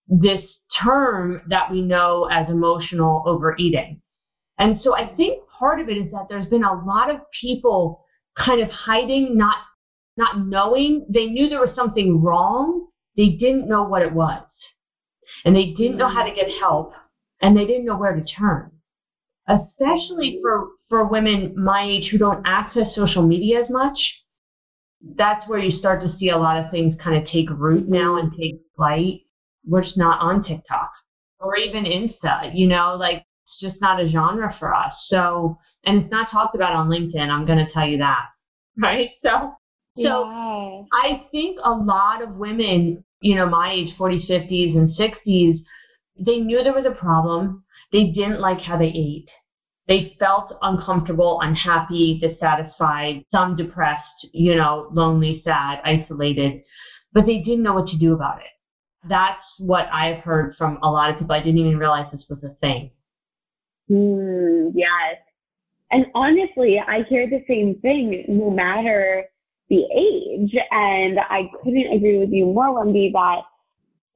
this 0.07 0.43
term 0.83 1.41
that 1.49 1.71
we 1.71 1.81
know 1.81 2.25
as 2.31 2.47
emotional 2.47 3.23
overeating. 3.25 4.03
And 4.59 4.79
so 4.83 4.95
I 4.95 5.07
think 5.15 5.39
part 5.57 5.79
of 5.79 5.89
it 5.89 5.97
is 5.97 6.11
that 6.11 6.27
there's 6.29 6.45
been 6.45 6.63
a 6.63 6.85
lot 6.85 7.09
of 7.09 7.21
people 7.41 8.05
kind 8.37 8.61
of 8.61 8.69
hiding, 8.69 9.35
not 9.35 9.57
not 10.15 10.45
knowing. 10.45 11.07
They 11.09 11.25
knew 11.25 11.49
there 11.49 11.65
was 11.65 11.75
something 11.75 12.21
wrong. 12.21 12.85
They 13.17 13.29
didn't 13.29 13.67
know 13.67 13.81
what 13.81 14.03
it 14.03 14.13
was. 14.13 14.43
And 15.45 15.55
they 15.55 15.73
didn't 15.77 15.97
know 15.97 16.09
how 16.09 16.23
to 16.23 16.31
mm. 16.31 16.35
get 16.35 16.47
help 16.59 16.93
and 17.41 17.57
they 17.57 17.65
didn't 17.65 17.85
know 17.85 17.97
where 17.97 18.15
to 18.15 18.23
turn 18.23 18.71
especially 19.47 20.37
mm. 20.37 20.41
for, 20.41 20.67
for 20.89 21.05
women 21.05 21.53
my 21.57 21.83
age 21.83 22.09
who 22.11 22.17
don't 22.17 22.45
access 22.45 22.93
social 22.95 23.25
media 23.25 23.63
as 23.63 23.69
much. 23.69 23.97
That's 25.15 25.47
where 25.47 25.59
you 25.59 25.77
start 25.79 26.01
to 26.03 26.15
see 26.17 26.29
a 26.29 26.37
lot 26.37 26.63
of 26.63 26.69
things 26.69 26.95
kind 27.03 27.17
of 27.17 27.27
take 27.27 27.49
root 27.49 27.89
now 27.89 28.17
and 28.17 28.31
take 28.37 28.61
flight. 28.75 29.21
We're 29.65 29.83
just 29.83 29.97
not 29.97 30.21
on 30.21 30.43
TikTok 30.43 30.91
or 31.39 31.55
even 31.57 31.85
Insta, 31.85 32.51
you 32.53 32.67
know, 32.67 32.95
like 32.95 33.25
it's 33.47 33.59
just 33.59 33.81
not 33.81 33.99
a 33.99 34.09
genre 34.09 34.55
for 34.59 34.73
us. 34.73 34.93
So, 35.07 35.57
and 35.85 36.03
it's 36.03 36.11
not 36.11 36.29
talked 36.29 36.55
about 36.55 36.75
on 36.75 36.87
LinkedIn. 36.87 37.29
I'm 37.29 37.47
going 37.47 37.65
to 37.65 37.71
tell 37.71 37.87
you 37.87 37.97
that. 37.99 38.25
Right. 38.81 39.09
So, 39.21 39.53
so 39.97 40.29
yeah. 40.29 40.81
I 40.93 41.25
think 41.29 41.59
a 41.61 41.71
lot 41.71 42.23
of 42.23 42.35
women, 42.35 43.03
you 43.21 43.35
know, 43.35 43.47
my 43.47 43.71
age, 43.71 43.95
40s, 43.97 44.27
50s, 44.29 44.75
and 44.75 44.89
60s, 44.95 45.63
they 46.19 46.39
knew 46.39 46.63
there 46.63 46.73
was 46.73 46.85
a 46.85 46.91
problem. 46.91 47.63
They 47.91 48.11
didn't 48.11 48.41
like 48.41 48.59
how 48.59 48.77
they 48.77 48.87
ate. 48.87 49.29
They 49.87 50.15
felt 50.19 50.57
uncomfortable, 50.61 51.39
unhappy, 51.41 52.19
dissatisfied, 52.21 53.23
some 53.31 53.55
depressed, 53.55 54.27
you 54.31 54.55
know, 54.55 54.87
lonely, 54.91 55.41
sad, 55.43 55.81
isolated, 55.83 56.61
but 57.13 57.25
they 57.25 57.39
didn't 57.39 57.63
know 57.63 57.73
what 57.73 57.87
to 57.87 57.97
do 57.97 58.13
about 58.13 58.39
it. 58.39 58.47
That's 59.09 59.43
what 59.57 59.87
I've 59.91 60.19
heard 60.19 60.55
from 60.57 60.77
a 60.83 60.89
lot 60.89 61.11
of 61.11 61.19
people. 61.19 61.35
I 61.35 61.39
didn't 61.39 61.57
even 61.57 61.77
realize 61.77 62.11
this 62.11 62.25
was 62.29 62.43
a 62.43 62.53
thing. 62.61 62.91
Mm, 63.89 64.71
yes. 64.75 65.17
And 65.89 66.05
honestly, 66.15 66.79
I 66.79 67.01
hear 67.03 67.27
the 67.27 67.43
same 67.47 67.75
thing 67.81 68.23
no 68.27 68.49
matter 68.49 69.25
the 69.71 69.87
age. 69.95 70.53
And 70.69 71.19
I 71.19 71.49
couldn't 71.63 71.93
agree 71.93 72.19
with 72.19 72.29
you 72.31 72.45
more, 72.45 72.75
Wendy, 72.75 73.09
that 73.13 73.43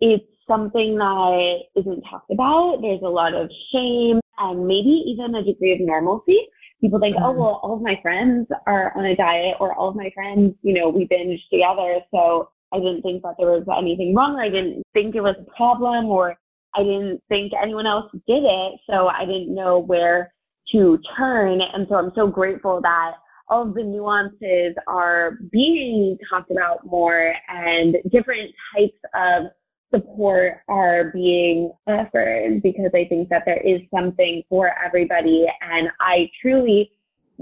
it's 0.02 0.26
something 0.48 0.98
that 0.98 1.60
isn't 1.76 2.02
talked 2.04 2.30
about. 2.30 2.82
There's 2.82 3.02
a 3.02 3.10
lot 3.10 3.34
of 3.34 3.50
shame 3.72 4.20
and 4.38 4.68
maybe 4.68 4.90
even 5.08 5.34
a 5.34 5.44
degree 5.44 5.74
of 5.74 5.80
normalcy. 5.80 6.48
People 6.82 7.00
think, 7.00 7.16
oh, 7.18 7.30
mm-hmm. 7.30 7.40
well, 7.40 7.60
all 7.64 7.78
of 7.78 7.82
my 7.82 7.98
friends 8.02 8.48
are 8.68 8.96
on 8.98 9.06
a 9.06 9.16
diet 9.16 9.56
or 9.62 9.74
all 9.74 9.90
of 9.90 9.96
my 9.96 10.12
friends, 10.14 10.54
you 10.62 10.74
know, 10.74 10.90
we 10.90 11.06
binge 11.06 11.42
together. 11.50 12.00
So 12.14 12.50
I 12.74 12.80
didn't 12.80 13.02
think 13.02 13.24
that 13.24 13.36
there 13.40 13.50
was 13.50 13.64
anything 13.76 14.14
wrong 14.14 14.36
or 14.36 14.42
I 14.42 14.50
didn't 14.50 14.84
think 14.94 15.16
it 15.16 15.22
was 15.22 15.38
a 15.40 15.56
problem 15.56 16.08
or 16.08 16.38
I 16.76 16.84
didn't 16.84 17.24
think 17.30 17.54
anyone 17.60 17.88
else 17.88 18.12
did 18.28 18.44
it. 18.44 18.80
So 18.90 19.08
I 19.08 19.26
didn't 19.26 19.56
know 19.56 19.80
where 19.80 20.34
to 20.74 21.00
turn. 21.16 21.62
And 21.62 21.88
so 21.88 21.96
I'm 21.96 22.12
so 22.14 22.28
grateful 22.28 22.82
that 22.82 23.16
all 23.48 23.68
of 23.68 23.74
the 23.74 23.84
nuances 23.84 24.76
are 24.88 25.38
being 25.52 26.18
talked 26.30 26.52
about 26.52 26.86
more 26.86 27.34
and 27.48 27.98
different 28.12 28.54
types 28.74 28.98
of 29.14 29.46
support 29.94 30.62
are 30.68 31.12
being 31.14 31.72
offered 31.88 32.62
because 32.64 32.92
I 32.94 33.06
think 33.06 33.30
that 33.30 33.44
there 33.46 33.62
is 33.62 33.82
something 33.94 34.44
for 34.50 34.72
everybody. 34.84 35.48
And 35.62 35.90
I 36.00 36.30
truly 36.42 36.92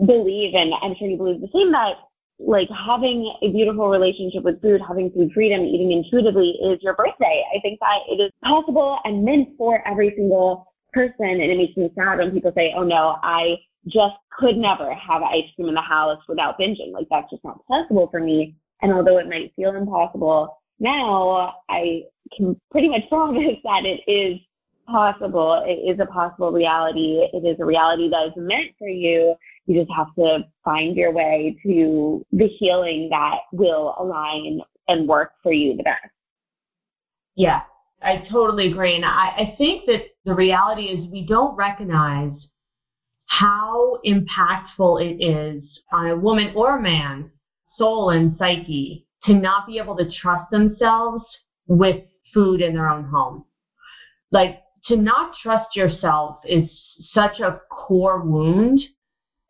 believe, 0.05 0.53
and 0.55 0.74
I'm 0.81 0.95
sure 0.95 1.07
you 1.07 1.17
believe 1.17 1.41
the 1.41 1.50
same, 1.53 1.72
that 1.72 1.95
like 2.39 2.69
having 2.69 3.33
a 3.41 3.51
beautiful 3.51 3.89
relationship 3.89 4.43
with 4.43 4.62
food, 4.62 4.81
having 4.86 5.12
food 5.12 5.31
freedom, 5.33 5.62
eating 5.62 5.91
intuitively 5.91 6.51
is 6.63 6.81
your 6.83 6.95
birthday. 6.95 7.43
I 7.55 7.60
think 7.62 7.79
that 7.79 8.00
it 8.10 8.22
is 8.22 8.31
possible 8.43 9.00
and 9.05 9.24
meant 9.24 9.50
for 9.57 9.88
every 9.88 10.13
single 10.15 10.74
person. 10.91 11.25
And 11.25 11.41
it 11.41 11.57
makes 11.57 11.77
me 11.77 11.91
sad 11.95 12.17
when 12.17 12.31
people 12.31 12.51
say, 12.55 12.74
oh 12.75 12.83
no, 12.83 13.17
I 13.24 13.57
just 13.87 14.15
could 14.37 14.57
never 14.57 14.93
have 14.93 15.21
ice 15.21 15.49
cream 15.55 15.69
in 15.69 15.75
the 15.75 15.81
house 15.81 16.21
without 16.27 16.59
binging. 16.59 16.91
Like 16.91 17.07
that's 17.09 17.29
just 17.29 17.43
not 17.43 17.65
possible 17.67 18.07
for 18.09 18.19
me. 18.19 18.55
And 18.81 18.93
although 18.93 19.17
it 19.17 19.29
might 19.29 19.53
feel 19.55 19.75
impossible, 19.75 20.57
now 20.79 21.55
I 21.69 22.03
can 22.35 22.59
pretty 22.71 22.89
much 22.89 23.03
promise 23.09 23.57
that 23.63 23.85
it 23.85 24.01
is 24.09 24.39
possible. 24.87 25.63
It 25.65 25.93
is 25.93 25.99
a 25.99 26.05
possible 26.05 26.51
reality. 26.51 27.27
It 27.31 27.45
is 27.45 27.59
a 27.59 27.65
reality 27.65 28.09
that 28.09 28.27
is 28.27 28.33
meant 28.35 28.71
for 28.77 28.87
you. 28.87 29.35
You 29.65 29.79
just 29.81 29.95
have 29.95 30.13
to 30.15 30.45
find 30.63 30.95
your 30.95 31.13
way 31.13 31.57
to 31.63 32.25
the 32.31 32.47
healing 32.47 33.09
that 33.11 33.39
will 33.51 33.95
align 33.97 34.61
and 34.87 35.07
work 35.07 35.33
for 35.41 35.53
you 35.53 35.77
the 35.77 35.83
best. 35.83 36.05
Yeah, 37.35 37.61
I 38.01 38.27
totally 38.29 38.71
agree. 38.71 38.95
And 38.95 39.05
I, 39.05 39.29
I 39.37 39.55
think 39.57 39.85
that 39.85 40.01
the 40.25 40.35
reality 40.35 40.83
is 40.83 41.09
we 41.09 41.25
don't 41.25 41.55
recognize 41.55 42.33
how 43.39 43.99
impactful 44.05 45.01
it 45.01 45.23
is 45.23 45.63
on 45.91 46.07
a 46.07 46.15
woman 46.15 46.53
or 46.55 46.77
a 46.77 46.81
man, 46.81 47.31
soul 47.77 48.11
and 48.11 48.37
psyche, 48.37 49.07
to 49.23 49.33
not 49.33 49.65
be 49.65 49.79
able 49.79 49.95
to 49.97 50.11
trust 50.11 50.51
themselves 50.51 51.23
with 51.67 52.03
food 52.33 52.61
in 52.61 52.73
their 52.73 52.89
own 52.89 53.05
home. 53.05 53.45
Like 54.31 54.61
to 54.85 54.97
not 54.97 55.33
trust 55.41 55.75
yourself 55.75 56.37
is 56.45 56.69
such 57.13 57.39
a 57.39 57.61
core 57.71 58.21
wound. 58.21 58.81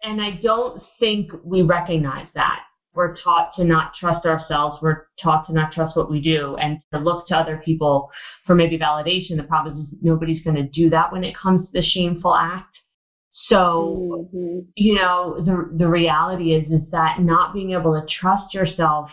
And 0.01 0.21
I 0.21 0.39
don't 0.41 0.81
think 0.99 1.31
we 1.43 1.61
recognize 1.61 2.27
that. 2.35 2.61
we're 2.95 3.15
taught 3.17 3.53
to 3.55 3.63
not 3.63 3.93
trust 3.99 4.25
ourselves. 4.25 4.81
We're 4.81 5.07
taught 5.21 5.47
to 5.47 5.53
not 5.53 5.71
trust 5.71 5.95
what 5.95 6.11
we 6.11 6.21
do 6.21 6.55
and 6.57 6.79
to 6.93 6.99
look 6.99 7.27
to 7.27 7.35
other 7.35 7.61
people 7.63 8.09
for 8.45 8.53
maybe 8.55 8.77
validation. 8.77 9.37
The 9.37 9.43
problem 9.43 9.77
is 9.79 9.87
nobody's 10.01 10.43
going 10.43 10.57
to 10.57 10.67
do 10.67 10.89
that 10.91 11.11
when 11.11 11.23
it 11.23 11.35
comes 11.35 11.65
to 11.65 11.71
the 11.73 11.81
shameful 11.81 12.35
act. 12.35 12.77
So, 13.49 14.29
mm-hmm. 14.33 14.59
you 14.75 14.95
know, 14.95 15.41
the 15.43 15.69
the 15.77 15.87
reality 15.87 16.53
is 16.53 16.71
is 16.71 16.89
that 16.91 17.19
not 17.19 17.53
being 17.53 17.71
able 17.71 17.99
to 17.99 18.07
trust 18.07 18.53
yourself 18.53 19.09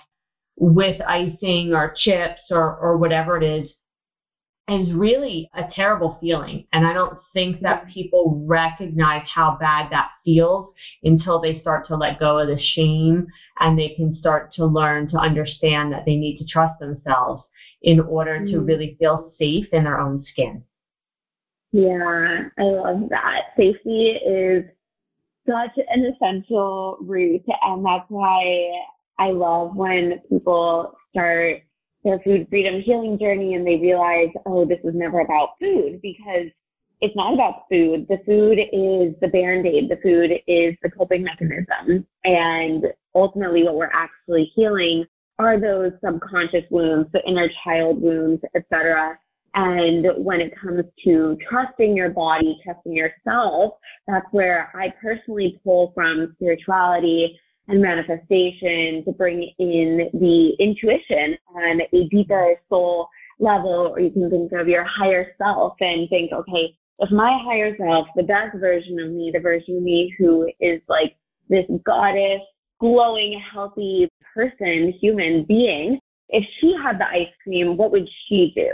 with 0.57 1.01
icing 1.07 1.73
or 1.75 1.95
chips 1.97 2.41
or 2.51 2.77
or 2.77 2.97
whatever 2.97 3.37
it 3.37 3.43
is 3.43 3.71
is 4.69 4.93
really 4.95 5.51
a 5.55 5.65
terrible 5.75 6.17
feeling. 6.21 6.65
And 6.73 6.87
I 6.87 6.93
don't 6.93 7.19
think 7.33 7.61
that 7.63 7.89
people 7.89 8.45
recognize 8.47 9.27
how 9.35 9.57
bad 9.59 9.91
that 9.91 10.11
feels 10.25 10.73
until 11.03 11.41
they 11.41 11.61
start 11.61 11.89
to 11.89 11.97
let 11.97 12.21
go 12.21 12.39
of 12.39 12.47
the 12.47 12.61
shame 12.61 13.27
and 13.59 13.77
they 13.77 13.95
can 13.97 14.17
start 14.17 14.53
to 14.55 14.67
learn 14.67 15.09
to 15.11 15.17
understand 15.17 15.93
that 15.93 16.05
they 16.07 16.17
need 16.17 16.39
to 16.39 16.47
trust 16.47 16.79
themselves 16.79 17.43
in 17.83 17.99
order 18.01 18.39
mm-hmm. 18.39 18.53
to 18.53 18.61
really 18.61 18.97
feel 19.01 19.33
safe 19.39 19.67
in 19.73 19.83
their 19.85 20.01
own 20.01 20.25
skin. 20.31 20.63
Yeah, 21.73 22.49
I 22.59 22.63
love 22.63 23.09
that. 23.11 23.43
Safety 23.57 24.19
is 24.27 24.65
such 25.49 25.77
an 25.77 26.05
essential 26.05 26.99
root, 27.01 27.43
and 27.63 27.85
that's 27.85 28.07
why 28.09 28.73
I 29.19 29.31
love 29.31 29.77
when 29.77 30.21
people 30.29 30.97
start 31.11 31.63
their 32.05 32.19
food 32.21 32.47
freedom 32.49 32.81
healing 32.81 33.19
journey 33.19 33.55
and 33.55 33.67
they 33.67 33.77
realize, 33.77 34.31
oh, 34.47 34.65
this 34.65 34.79
is 34.85 34.95
never 34.95 35.21
about 35.21 35.51
food 35.61 36.01
because 36.03 36.47
it's 37.01 37.17
not 37.17 37.35
about 37.35 37.65
food. 37.71 38.07
The 38.09 38.21
food 38.27 38.59
is 38.59 39.15
the 39.21 39.29
band-aid. 39.29 39.89
The 39.89 39.99
food 40.03 40.33
is 40.47 40.75
the 40.83 40.91
coping 40.91 41.23
mechanism. 41.23 42.07
And 42.25 42.87
ultimately 43.15 43.65
what 43.65 43.77
we're 43.77 43.91
actually 43.93 44.45
healing 44.55 45.07
are 45.39 45.59
those 45.59 45.93
subconscious 46.05 46.65
wounds, 46.71 47.11
the 47.13 47.27
inner 47.27 47.49
child 47.65 48.01
wounds, 48.01 48.43
etc. 48.55 49.19
And 49.55 50.07
when 50.17 50.41
it 50.41 50.55
comes 50.57 50.85
to 51.05 51.37
trusting 51.49 51.97
your 51.97 52.11
body, 52.11 52.61
trusting 52.65 52.95
yourself, 52.95 53.75
that's 54.07 54.27
where 54.31 54.71
I 54.75 54.95
personally 55.03 55.61
pull 55.65 55.93
from 55.95 56.35
spirituality 56.37 57.41
and 57.69 57.81
manifestation 57.81 59.05
to 59.05 59.13
bring 59.13 59.51
in 59.59 60.11
the 60.15 60.51
intuition 60.59 61.37
on 61.55 61.81
a 61.93 62.09
deeper 62.09 62.57
soul 62.69 63.09
level, 63.39 63.93
or 63.95 64.01
you 64.01 64.11
can 64.11 64.31
think 64.31 64.53
of 64.53 64.69
your 64.69 64.85
higher 64.85 65.33
self 65.39 65.75
and 65.81 66.09
think, 66.09 66.33
okay, 66.33 66.77
if 66.99 67.11
my 67.11 67.39
higher 67.43 67.77
self, 67.77 68.07
the 68.15 68.23
best 68.23 68.57
version 68.59 69.01
of 69.01 69.11
me, 69.11 69.31
the 69.33 69.41
version 69.41 69.79
of 69.79 69.83
me 69.83 70.15
who 70.19 70.51
is 70.61 70.81
like 70.89 71.17
this 71.49 71.67
goddess, 71.85 72.43
glowing, 72.79 73.41
healthy 73.41 74.09
person, 74.35 74.93
human 75.01 75.45
being, 75.45 75.99
if 76.29 76.45
she 76.59 76.77
had 76.77 76.99
the 76.99 77.09
ice 77.09 77.33
cream, 77.43 77.77
what 77.77 77.91
would 77.91 78.09
she 78.27 78.53
do? 78.55 78.73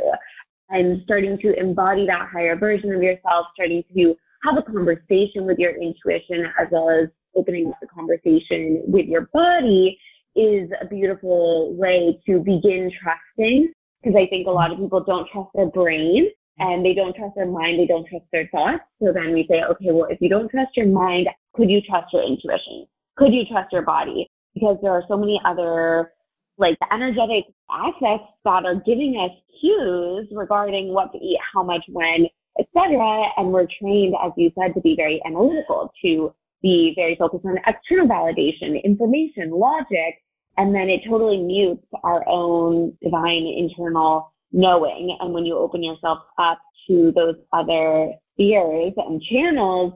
And 0.69 1.03
starting 1.05 1.39
to 1.39 1.59
embody 1.59 2.07
that 2.07 2.29
higher 2.29 2.57
version 2.57 2.93
of 2.93 3.03
yourself, 3.03 3.47
starting 3.55 3.85
to 3.95 4.17
have 4.43 4.59
a 4.59 4.63
conversation 4.63 5.47
with 5.47 5.59
your 5.59 5.77
intuition 5.81 6.45
as 6.59 6.69
well 6.71 6.91
as 6.91 7.09
opening 7.37 7.69
up 7.69 7.79
the 7.81 7.87
conversation 7.87 8.83
with 8.87 9.07
your 9.07 9.29
body 9.33 9.99
is 10.35 10.71
a 10.81 10.87
beautiful 10.87 11.75
way 11.75 12.21
to 12.27 12.41
begin 12.41 12.91
trusting 13.01 13.73
because 14.03 14.17
I 14.17 14.27
think 14.29 14.47
a 14.47 14.51
lot 14.51 14.71
of 14.71 14.79
people 14.79 15.03
don't 15.03 15.29
trust 15.29 15.51
their 15.55 15.71
brain 15.71 16.31
and 16.59 16.85
they 16.85 16.95
don't 16.95 17.15
trust 17.15 17.35
their 17.35 17.47
mind, 17.47 17.79
they 17.79 17.87
don't 17.87 18.07
trust 18.07 18.25
their 18.33 18.49
thoughts. 18.49 18.83
So 19.03 19.13
then 19.13 19.35
we 19.35 19.47
say, 19.49 19.63
okay, 19.63 19.91
well, 19.93 20.07
if 20.11 20.21
you 20.21 20.29
don't 20.29 20.51
trust 20.51 20.77
your 20.77 20.87
mind, 20.87 21.29
could 21.55 21.71
you 21.71 21.83
trust 21.83 22.13
your 22.13 22.23
intuition? 22.23 22.87
Could 23.17 23.33
you 23.33 23.45
trust 23.47 23.73
your 23.73 23.83
body? 23.83 24.31
Because 24.55 24.79
there 24.83 24.93
are 24.93 25.05
so 25.09 25.17
many 25.17 25.41
other 25.45 26.13
like 26.59 26.79
the 26.81 26.93
energetic 26.93 27.47
aspects 27.71 28.29
that 28.45 28.65
are 28.65 28.77
giving 28.77 29.17
us 29.17 29.31
cues 29.61 30.29
regarding 30.33 30.93
what 30.93 31.13
to 31.13 31.19
eat, 31.19 31.41
how 31.53 31.63
much, 31.63 31.85
when, 31.89 32.29
etc. 32.59 33.27
And 33.37 33.53
we're 33.53 33.67
trained, 33.67 34.15
as 34.23 34.33
you 34.37 34.51
said, 34.59 34.75
to 34.75 34.81
be 34.81 34.97
very 34.97 35.21
analytical, 35.25 35.93
to 36.03 36.35
be 36.63 36.95
very 36.97 37.17
focused 37.17 37.45
on 37.45 37.59
external 37.67 38.09
validation, 38.09 38.83
information, 38.83 39.51
logic, 39.51 40.23
and 40.57 40.75
then 40.75 40.89
it 40.89 41.03
totally 41.07 41.43
mutes 41.43 41.85
our 42.03 42.25
own 42.27 42.97
divine 43.03 43.47
internal 43.47 44.33
knowing. 44.53 45.17
And 45.21 45.35
when 45.35 45.45
you 45.45 45.57
open 45.57 45.83
yourself 45.83 46.21
up 46.39 46.61
to 46.87 47.13
those 47.13 47.37
other 47.53 48.13
spheres 48.35 48.95
and 48.97 49.21
channels, 49.21 49.93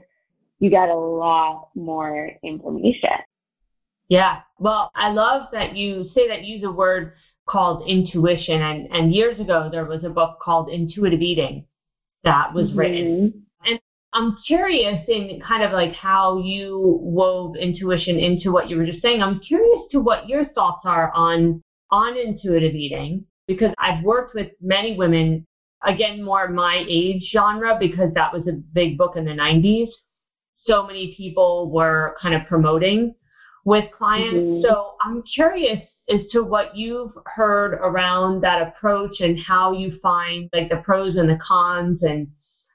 you 0.58 0.68
get 0.68 0.90
a 0.90 0.94
lot 0.94 1.70
more 1.74 2.30
information. 2.42 3.10
Yeah. 4.08 4.40
Well, 4.60 4.90
I 4.94 5.10
love 5.10 5.48
that 5.52 5.74
you 5.74 6.04
say 6.14 6.28
that 6.28 6.44
you 6.44 6.56
use 6.56 6.64
a 6.64 6.70
word 6.70 7.14
called 7.48 7.88
intuition. 7.88 8.60
And, 8.60 8.88
and 8.92 9.12
years 9.12 9.40
ago, 9.40 9.68
there 9.72 9.86
was 9.86 10.04
a 10.04 10.10
book 10.10 10.38
called 10.40 10.68
Intuitive 10.68 11.22
Eating 11.22 11.64
that 12.24 12.54
was 12.54 12.68
mm-hmm. 12.68 12.78
written. 12.78 13.46
And 13.64 13.80
I'm 14.12 14.36
curious 14.46 15.02
in 15.08 15.40
kind 15.46 15.62
of 15.62 15.72
like 15.72 15.94
how 15.94 16.38
you 16.38 16.98
wove 17.00 17.56
intuition 17.56 18.18
into 18.18 18.52
what 18.52 18.68
you 18.68 18.76
were 18.76 18.84
just 18.84 19.00
saying. 19.00 19.22
I'm 19.22 19.40
curious 19.40 19.80
to 19.92 20.00
what 20.00 20.28
your 20.28 20.44
thoughts 20.50 20.82
are 20.84 21.10
on 21.14 21.62
on 21.90 22.16
intuitive 22.16 22.74
eating 22.74 23.24
because 23.48 23.74
I've 23.78 24.04
worked 24.04 24.34
with 24.34 24.48
many 24.60 24.96
women 24.96 25.44
again 25.84 26.22
more 26.22 26.48
my 26.48 26.84
age 26.88 27.30
genre 27.32 27.78
because 27.80 28.12
that 28.14 28.32
was 28.32 28.46
a 28.46 28.52
big 28.52 28.96
book 28.96 29.16
in 29.16 29.24
the 29.24 29.32
90s. 29.32 29.88
So 30.66 30.86
many 30.86 31.14
people 31.16 31.70
were 31.72 32.16
kind 32.20 32.34
of 32.34 32.46
promoting 32.46 33.14
with 33.64 33.84
clients. 33.96 34.34
Mm-hmm. 34.34 34.62
So 34.62 34.94
I'm 35.00 35.22
curious 35.34 35.80
as 36.08 36.20
to 36.32 36.42
what 36.42 36.76
you've 36.76 37.12
heard 37.26 37.74
around 37.74 38.42
that 38.42 38.66
approach 38.66 39.20
and 39.20 39.38
how 39.38 39.72
you 39.72 39.98
find 40.02 40.50
like 40.52 40.68
the 40.68 40.78
pros 40.78 41.16
and 41.16 41.28
the 41.28 41.38
cons 41.46 42.00
and 42.02 42.28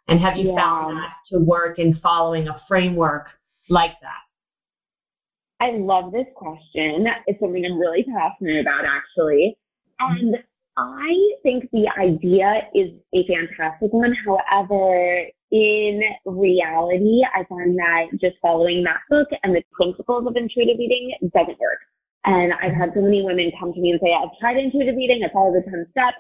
and 0.08 0.20
have 0.20 0.38
you 0.38 0.50
yeah. 0.50 0.56
found 0.56 0.98
that 0.98 1.14
to 1.32 1.40
work 1.40 1.80
in 1.80 1.96
following 1.96 2.48
a 2.48 2.62
framework 2.68 3.28
like 3.70 3.94
that? 4.02 4.22
I 5.60 5.72
love 5.72 6.12
this 6.12 6.28
question. 6.36 7.08
It's 7.26 7.40
something 7.40 7.66
I'm 7.66 7.80
really 7.80 8.04
passionate 8.04 8.62
about, 8.62 8.86
actually. 8.86 9.58
And 10.00 10.44
I 10.78 11.32
think 11.42 11.70
the 11.72 11.88
idea 11.98 12.68
is 12.76 12.92
a 13.14 13.26
fantastic 13.26 13.92
one. 13.94 14.14
However, 14.14 15.24
in 15.56 16.04
reality, 16.26 17.24
I 17.34 17.46
find 17.46 17.80
that 17.80 18.08
just 18.20 18.36
following 18.42 18.84
that 18.84 19.00
book 19.10 19.30
and 19.42 19.56
the 19.56 19.64
principles 19.72 20.28
of 20.28 20.36
intuitive 20.36 20.78
eating 20.78 21.16
doesn't 21.34 21.58
work. 21.60 21.80
And 22.26 22.52
I've 22.52 22.74
had 22.74 22.92
so 22.94 23.02
many 23.02 23.24
women 23.24 23.54
come 23.58 23.72
to 23.72 23.80
me 23.80 23.92
and 23.92 24.02
say, 24.04 24.14
I've 24.14 24.38
tried 24.38 24.58
intuitive 24.58 24.98
eating, 24.98 25.24
I 25.24 25.32
followed 25.32 25.56
the 25.56 25.72
10 25.72 25.88
steps, 25.92 26.18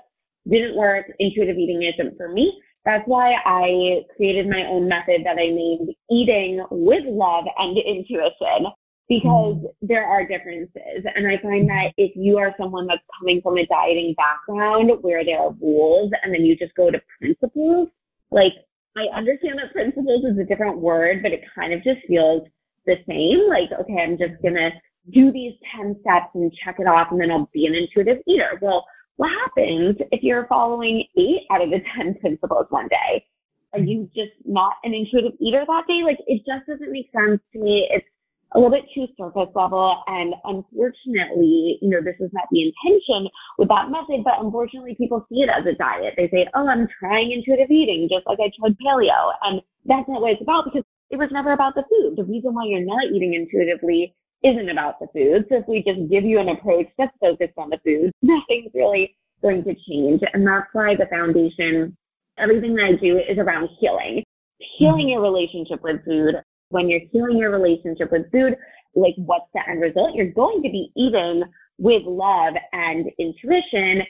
didn't 0.50 0.78
work, 0.78 1.08
intuitive 1.19 1.58
eating 1.58 1.82
isn't 1.82 2.15
for 2.15 2.30
me. 2.32 2.62
That's 2.86 3.06
why 3.08 3.34
I 3.43 4.06
created 4.15 4.48
my 4.48 4.67
own 4.67 4.88
method 4.88 5.26
that 5.26 5.38
I 5.38 5.48
named 5.50 5.89
Eating 6.10 6.65
with 6.71 7.04
Love 7.06 7.45
and 7.58 7.78
Intuition 7.78 8.67
because 9.10 9.56
mm. 9.56 9.65
there 9.82 10.06
are 10.06 10.26
differences. 10.26 11.06
And 11.13 11.28
I 11.28 11.39
find 11.39 11.67
that 11.69 11.91
if 11.98 12.15
you 12.15 12.38
are 12.38 12.56
someone 12.58 12.88
that's 12.88 13.04
coming 13.19 13.41
from 13.41 13.58
a 13.58 13.65
dieting 13.65 14.13
background 14.15 14.91
where 15.02 15.26
there 15.26 15.41
are 15.41 15.52
rules 15.60 16.13
and 16.24 16.34
then 16.34 16.45
you 16.45 16.56
just 16.56 16.74
go 16.76 16.89
to 16.89 17.02
principles, 17.19 17.89
like 18.32 18.54
I 18.95 19.08
understand 19.13 19.60
that 19.60 19.73
principles 19.73 20.23
is 20.23 20.38
a 20.38 20.43
different 20.43 20.77
word, 20.77 21.21
but 21.21 21.31
it 21.31 21.43
kind 21.53 21.73
of 21.73 21.84
just 21.84 22.01
feels 22.08 22.47
the 22.86 22.97
same. 23.08 23.49
Like, 23.49 23.71
okay, 23.71 24.01
I'm 24.01 24.17
just 24.17 24.41
going 24.41 24.55
to 24.55 24.71
do 25.12 25.31
these 25.31 25.53
10 25.75 25.97
steps 26.01 26.29
and 26.34 26.53
check 26.53 26.77
it 26.79 26.88
off 26.88 27.12
and 27.12 27.19
then 27.19 27.31
I'll 27.31 27.49
be 27.53 27.67
an 27.67 27.75
intuitive 27.75 28.19
eater. 28.25 28.58
Well, 28.62 28.86
what 29.17 29.31
happens 29.31 29.97
if 30.12 30.23
you're 30.23 30.47
following 30.47 31.05
eight 31.17 31.43
out 31.51 31.62
of 31.62 31.69
the 31.69 31.81
10 31.95 32.15
principles 32.15 32.67
one 32.69 32.88
day? 32.88 33.25
Are 33.73 33.79
you 33.79 34.10
just 34.15 34.31
not 34.45 34.75
an 34.84 34.93
intuitive 34.93 35.34
eater 35.39 35.65
that 35.67 35.88
day? 35.88 36.01
Like, 36.01 36.19
it 36.27 36.43
just 36.45 36.65
doesn't 36.65 36.91
make 36.91 37.10
sense 37.12 37.41
to 37.53 37.60
me. 37.60 37.89
It's 37.91 38.08
a 38.56 38.60
little 38.60 38.72
bit 38.72 38.86
too 38.94 39.08
surface 39.18 39.54
level. 39.54 40.02
And 40.08 40.34
unfortunately, 40.46 41.78
you 41.82 41.89
know, 41.89 42.02
this 42.02 42.15
is 42.20 42.32
not 42.34 42.48
the 42.52 42.72
intention 42.72 43.30
with 43.58 43.68
that 43.68 43.91
method, 43.91 44.24
but 44.24 44.39
unfortunately, 44.39 44.96
people 44.96 45.26
see 45.30 45.41
it 45.41 45.50
as 45.50 45.65
a 45.65 45.76
diet. 45.76 46.15
They 46.18 46.30
say, 46.30 46.48
oh, 46.54 46.68
I'm 46.68 46.88
trying 47.00 47.32
intuitive 47.32 47.70
eating, 47.70 48.08
just 48.10 48.26
like 48.26 48.39
I 48.39 48.52
tried 48.58 48.78
paleo. 48.80 49.34
And 49.44 49.62
that's 49.86 50.08
not 50.08 50.22
what 50.22 50.32
it's 50.32 50.41
about 50.41 50.65
because 50.65 50.84
it 51.10 51.18
was 51.18 51.30
never 51.32 51.52
about 51.52 51.76
the 51.76 51.84
food. 51.84 52.15
The 52.15 52.24
reason 52.24 52.54
why 52.54 52.65
you're 52.65 52.86
not 52.86 53.06
eating 53.06 53.34
intuitively 53.34 54.15
isn't 54.41 54.70
about 54.70 55.00
the 55.00 55.08
food. 55.13 55.46
So 55.50 55.58
if 55.58 55.68
we 55.68 55.84
just 55.84 56.10
give 56.10 56.24
you 56.24 56.39
an 56.39 56.50
approach 56.50 56.88
that's 56.98 57.15
focused 57.20 57.58
on 57.58 57.70
the 57.70 57.80
food, 57.84 58.12
nothing's 58.22 58.72
really 58.74 59.15
going 59.41 59.63
to 59.65 59.76
change. 59.76 60.22
And 60.34 60.48
that's 60.48 60.68
why 60.72 60.96
the 60.96 61.08
foundation, 61.08 61.96
everything 62.38 62.76
that 62.76 62.86
I 62.86 62.94
do 62.94 63.18
is 63.18 63.38
around 63.38 63.68
healing. 63.80 64.24
Healing 64.60 65.08
mm-hmm. 65.08 65.10
your 65.10 65.22
relationship 65.22 65.84
with 65.84 66.06
food. 66.06 66.36
When 66.69 66.89
you're 66.89 67.01
healing 67.12 67.38
your 67.38 67.51
relationship 67.51 68.12
with 68.12 68.32
food, 68.32 68.58
like 68.95 69.15
what's 69.17 69.49
the 69.54 69.67
end 69.69 69.82
result? 69.82 70.15
You're 70.15 70.32
going 70.32 70.62
to 70.63 70.69
be 70.69 70.91
eating 70.95 71.43
with 71.78 72.04
love 72.04 72.56
and 72.73 73.08
intuition. 73.19 74.04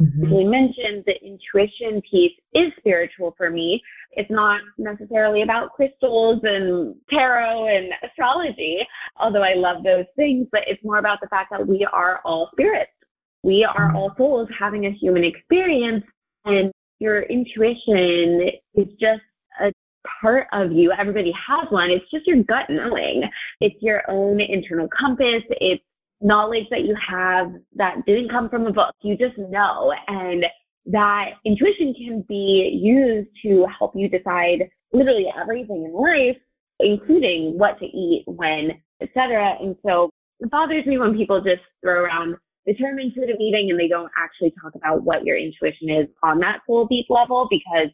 mm-hmm. 0.00 0.24
you 0.24 0.48
mentioned, 0.48 1.04
the 1.06 1.24
intuition 1.24 2.02
piece 2.02 2.36
is 2.52 2.72
spiritual 2.78 3.34
for 3.36 3.50
me. 3.50 3.82
It's 4.12 4.30
not 4.30 4.60
necessarily 4.78 5.42
about 5.42 5.72
crystals 5.72 6.40
and 6.42 6.96
tarot 7.08 7.68
and 7.68 7.92
astrology, 8.02 8.86
although 9.16 9.42
I 9.42 9.54
love 9.54 9.84
those 9.84 10.06
things, 10.16 10.48
but 10.50 10.64
it's 10.66 10.82
more 10.84 10.98
about 10.98 11.20
the 11.20 11.28
fact 11.28 11.50
that 11.52 11.66
we 11.66 11.86
are 11.92 12.20
all 12.24 12.50
spirits. 12.52 12.90
We 13.42 13.64
are 13.64 13.88
mm-hmm. 13.88 13.96
all 13.96 14.14
souls 14.16 14.48
having 14.58 14.86
a 14.86 14.90
human 14.90 15.24
experience, 15.24 16.04
and 16.44 16.72
your 16.98 17.22
intuition 17.22 18.50
is 18.74 18.88
just 18.98 19.22
part 20.20 20.46
of 20.52 20.72
you. 20.72 20.92
Everybody 20.92 21.32
has 21.32 21.70
one. 21.70 21.90
It's 21.90 22.10
just 22.10 22.26
your 22.26 22.42
gut 22.42 22.68
knowing. 22.70 23.24
It's 23.60 23.80
your 23.82 24.02
own 24.08 24.40
internal 24.40 24.88
compass. 24.88 25.42
It's 25.50 25.82
knowledge 26.20 26.68
that 26.70 26.84
you 26.84 26.94
have 26.94 27.52
that 27.74 28.04
didn't 28.06 28.30
come 28.30 28.48
from 28.48 28.66
a 28.66 28.72
book. 28.72 28.94
You 29.02 29.16
just 29.16 29.38
know. 29.38 29.92
And 30.08 30.46
that 30.86 31.34
intuition 31.44 31.94
can 31.94 32.22
be 32.28 32.78
used 32.82 33.28
to 33.42 33.66
help 33.66 33.92
you 33.94 34.08
decide 34.08 34.68
literally 34.92 35.32
everything 35.36 35.84
in 35.84 35.92
life, 35.92 36.36
including 36.80 37.58
what 37.58 37.78
to 37.78 37.86
eat, 37.86 38.24
when, 38.26 38.80
etc. 39.00 39.56
And 39.60 39.76
so 39.86 40.10
it 40.40 40.50
bothers 40.50 40.86
me 40.86 40.98
when 40.98 41.14
people 41.14 41.40
just 41.40 41.62
throw 41.82 42.02
around 42.02 42.36
the 42.66 42.74
term 42.74 42.98
intuitive 42.98 43.36
eating 43.40 43.70
and 43.70 43.78
they 43.78 43.88
don't 43.88 44.10
actually 44.16 44.52
talk 44.60 44.74
about 44.74 45.02
what 45.02 45.24
your 45.24 45.36
intuition 45.36 45.88
is 45.88 46.06
on 46.22 46.38
that 46.40 46.60
soul 46.66 46.86
deep 46.86 47.06
level 47.08 47.48
because 47.50 47.88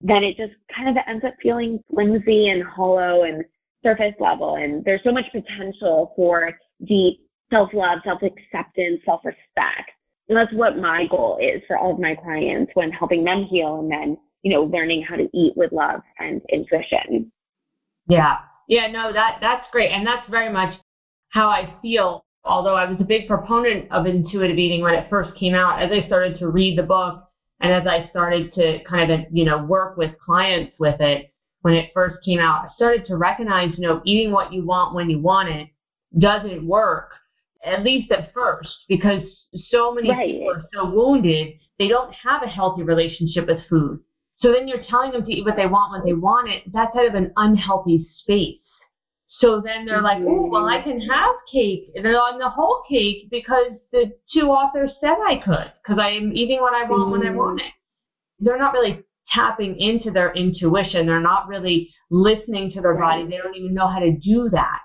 then 0.00 0.22
it 0.22 0.36
just 0.36 0.54
kind 0.74 0.88
of 0.88 1.02
ends 1.06 1.24
up 1.24 1.34
feeling 1.42 1.82
flimsy 1.92 2.48
and 2.48 2.62
hollow 2.62 3.24
and 3.24 3.44
surface 3.82 4.14
level. 4.20 4.56
And 4.56 4.84
there's 4.84 5.02
so 5.02 5.12
much 5.12 5.26
potential 5.32 6.12
for 6.16 6.56
deep 6.84 7.20
self 7.50 7.72
love, 7.72 8.00
self 8.04 8.22
acceptance, 8.22 9.00
self 9.04 9.24
respect. 9.24 9.90
And 10.28 10.36
that's 10.36 10.52
what 10.52 10.76
my 10.76 11.06
goal 11.08 11.38
is 11.40 11.62
for 11.66 11.78
all 11.78 11.92
of 11.92 11.98
my 11.98 12.14
clients 12.14 12.70
when 12.74 12.90
helping 12.90 13.24
them 13.24 13.44
heal 13.44 13.80
and 13.80 13.90
then, 13.90 14.18
you 14.42 14.52
know, 14.52 14.64
learning 14.64 15.02
how 15.02 15.16
to 15.16 15.28
eat 15.32 15.56
with 15.56 15.72
love 15.72 16.00
and 16.18 16.42
intuition. 16.50 17.32
Yeah. 18.08 18.36
Yeah, 18.68 18.88
no, 18.88 19.12
that 19.12 19.38
that's 19.40 19.66
great. 19.72 19.90
And 19.90 20.06
that's 20.06 20.28
very 20.30 20.52
much 20.52 20.78
how 21.30 21.48
I 21.48 21.74
feel. 21.82 22.24
Although 22.44 22.76
I 22.76 22.88
was 22.88 23.00
a 23.00 23.04
big 23.04 23.26
proponent 23.26 23.90
of 23.90 24.06
intuitive 24.06 24.58
eating 24.58 24.82
when 24.82 24.94
it 24.94 25.10
first 25.10 25.34
came 25.34 25.54
out, 25.54 25.82
as 25.82 25.90
I 25.90 26.06
started 26.06 26.38
to 26.38 26.48
read 26.48 26.78
the 26.78 26.82
book 26.82 27.27
and 27.60 27.72
as 27.72 27.86
I 27.86 28.08
started 28.10 28.52
to 28.54 28.82
kind 28.84 29.10
of, 29.10 29.20
you 29.30 29.44
know, 29.44 29.64
work 29.64 29.96
with 29.96 30.12
clients 30.24 30.72
with 30.78 31.00
it 31.00 31.30
when 31.62 31.74
it 31.74 31.90
first 31.92 32.16
came 32.24 32.38
out, 32.38 32.64
I 32.64 32.68
started 32.74 33.04
to 33.06 33.16
recognize, 33.16 33.76
you 33.76 33.86
know, 33.86 34.00
eating 34.04 34.32
what 34.32 34.52
you 34.52 34.64
want 34.64 34.94
when 34.94 35.10
you 35.10 35.18
want 35.18 35.48
it 35.48 35.68
doesn't 36.18 36.66
work 36.66 37.12
at 37.64 37.82
least 37.82 38.10
at 38.12 38.32
first, 38.32 38.84
because 38.88 39.22
so 39.70 39.92
many 39.92 40.08
right. 40.10 40.30
people 40.30 40.50
are 40.52 40.62
so 40.72 40.90
wounded, 40.90 41.54
they 41.78 41.88
don't 41.88 42.12
have 42.14 42.42
a 42.42 42.46
healthy 42.46 42.82
relationship 42.82 43.46
with 43.46 43.58
food. 43.68 43.98
So 44.40 44.52
then 44.52 44.68
you're 44.68 44.84
telling 44.88 45.10
them 45.10 45.24
to 45.24 45.32
eat 45.32 45.44
what 45.44 45.56
they 45.56 45.66
want 45.66 45.92
when 45.92 46.04
they 46.04 46.12
want 46.12 46.48
it. 46.48 46.62
That's 46.72 46.94
out 46.96 47.06
of 47.06 47.14
an 47.14 47.32
unhealthy 47.36 48.08
space. 48.20 48.58
So 49.28 49.60
then 49.64 49.84
they're 49.84 50.02
like, 50.02 50.22
oh, 50.26 50.48
well, 50.50 50.66
I 50.66 50.82
can 50.82 51.00
mm-hmm. 51.00 51.10
have 51.10 51.34
cake. 51.52 51.92
And 51.94 52.04
they're 52.04 52.14
on 52.14 52.38
the 52.38 52.48
whole 52.48 52.82
cake 52.88 53.28
because 53.30 53.72
the 53.92 54.12
two 54.32 54.48
authors 54.48 54.90
said 55.00 55.16
I 55.24 55.36
could, 55.44 55.72
because 55.82 56.00
I 56.00 56.10
am 56.10 56.32
eating 56.32 56.60
what 56.60 56.74
I 56.74 56.88
want 56.88 57.10
when 57.10 57.26
I 57.26 57.30
want 57.30 57.60
it. 57.60 57.64
Mm-hmm. 57.64 58.44
They're 58.46 58.58
not 58.58 58.72
really 58.72 59.04
tapping 59.30 59.78
into 59.78 60.10
their 60.10 60.32
intuition. 60.32 61.06
They're 61.06 61.20
not 61.20 61.46
really 61.46 61.90
listening 62.10 62.72
to 62.72 62.80
their 62.80 62.94
right. 62.94 63.24
body. 63.24 63.30
They 63.30 63.42
don't 63.42 63.54
even 63.54 63.74
know 63.74 63.86
how 63.86 64.00
to 64.00 64.16
do 64.16 64.48
that. 64.50 64.78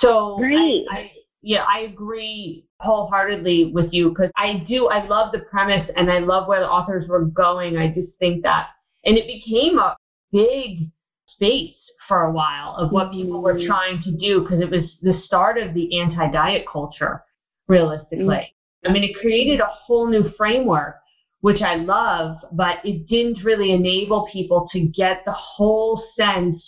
So 0.00 0.40
right. 0.40 0.84
I, 0.90 0.96
I 0.96 1.12
yeah, 1.46 1.64
I 1.68 1.80
agree 1.80 2.66
wholeheartedly 2.80 3.72
with 3.74 3.92
you 3.92 4.08
because 4.08 4.30
I 4.34 4.64
do. 4.66 4.88
I 4.88 5.06
love 5.06 5.30
the 5.30 5.40
premise 5.40 5.88
and 5.94 6.10
I 6.10 6.18
love 6.20 6.48
where 6.48 6.60
the 6.60 6.68
authors 6.68 7.06
were 7.06 7.26
going. 7.26 7.76
I 7.76 7.88
just 7.88 8.08
think 8.18 8.42
that, 8.44 8.68
and 9.04 9.18
it 9.18 9.26
became 9.26 9.78
a 9.78 9.94
big 10.32 10.90
space 11.28 11.74
for 12.08 12.22
a 12.22 12.32
while 12.32 12.74
of 12.76 12.92
what 12.92 13.12
people 13.12 13.42
were 13.42 13.54
mm-hmm. 13.54 13.66
trying 13.66 14.02
to 14.02 14.12
do 14.12 14.40
because 14.40 14.60
it 14.60 14.70
was 14.70 14.90
the 15.02 15.20
start 15.24 15.58
of 15.58 15.74
the 15.74 16.00
anti 16.00 16.30
diet 16.30 16.66
culture, 16.70 17.22
realistically. 17.68 18.26
Mm-hmm. 18.26 18.90
I 18.90 18.92
mean, 18.92 19.04
it 19.04 19.16
created 19.20 19.60
a 19.60 19.66
whole 19.66 20.06
new 20.06 20.30
framework, 20.36 20.96
which 21.40 21.62
I 21.62 21.76
love, 21.76 22.36
but 22.52 22.78
it 22.84 23.06
didn't 23.06 23.44
really 23.44 23.72
enable 23.72 24.28
people 24.30 24.68
to 24.72 24.80
get 24.80 25.22
the 25.24 25.32
whole 25.32 26.04
sense 26.16 26.62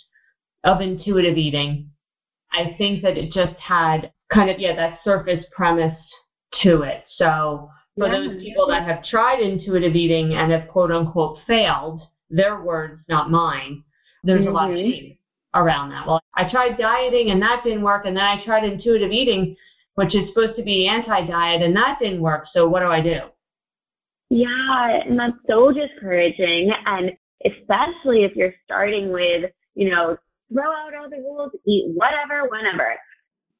of 0.63 0.81
intuitive 0.81 1.37
eating. 1.37 1.91
I 2.51 2.75
think 2.77 3.03
that 3.03 3.17
it 3.17 3.31
just 3.31 3.55
had 3.59 4.11
kind 4.33 4.49
of 4.49 4.59
yeah 4.59 4.75
that 4.75 4.99
surface 5.03 5.45
premise 5.51 5.97
to 6.63 6.81
it. 6.81 7.03
So 7.17 7.69
for 7.97 8.07
yeah. 8.07 8.13
those 8.13 8.41
people 8.41 8.67
that 8.67 8.87
have 8.87 9.03
tried 9.03 9.39
intuitive 9.39 9.95
eating 9.95 10.33
and 10.33 10.51
have 10.51 10.67
quote 10.69 10.91
unquote 10.91 11.39
failed, 11.45 12.01
their 12.29 12.61
words, 12.61 13.01
not 13.07 13.29
mine, 13.29 13.83
there's 14.23 14.41
mm-hmm. 14.41 14.49
a 14.49 14.53
lot 14.53 14.71
of 14.71 14.77
mm-hmm. 14.77 14.91
shame 14.91 15.16
around 15.53 15.89
that. 15.89 16.05
Well, 16.05 16.21
I 16.35 16.49
tried 16.49 16.77
dieting 16.77 17.31
and 17.31 17.41
that 17.41 17.63
didn't 17.63 17.83
work, 17.83 18.05
and 18.05 18.15
then 18.15 18.23
I 18.23 18.43
tried 18.43 18.63
intuitive 18.63 19.11
eating, 19.11 19.55
which 19.95 20.15
is 20.15 20.27
supposed 20.29 20.55
to 20.57 20.63
be 20.63 20.87
anti-diet, 20.87 21.61
and 21.61 21.75
that 21.75 21.97
didn't 21.99 22.21
work. 22.21 22.45
So 22.53 22.67
what 22.67 22.81
do 22.81 22.87
I 22.87 23.01
do? 23.01 23.19
Yeah, 24.29 25.01
and 25.05 25.17
that's 25.17 25.37
so 25.47 25.71
discouraging, 25.71 26.71
and 26.85 27.13
especially 27.45 28.23
if 28.23 28.35
you're 28.35 28.53
starting 28.65 29.11
with, 29.11 29.51
you 29.75 29.89
know, 29.89 30.17
throw 30.51 30.71
out 30.71 30.93
all 30.93 31.09
the 31.09 31.17
rules, 31.17 31.51
eat 31.65 31.91
whatever, 31.95 32.47
whenever 32.49 32.95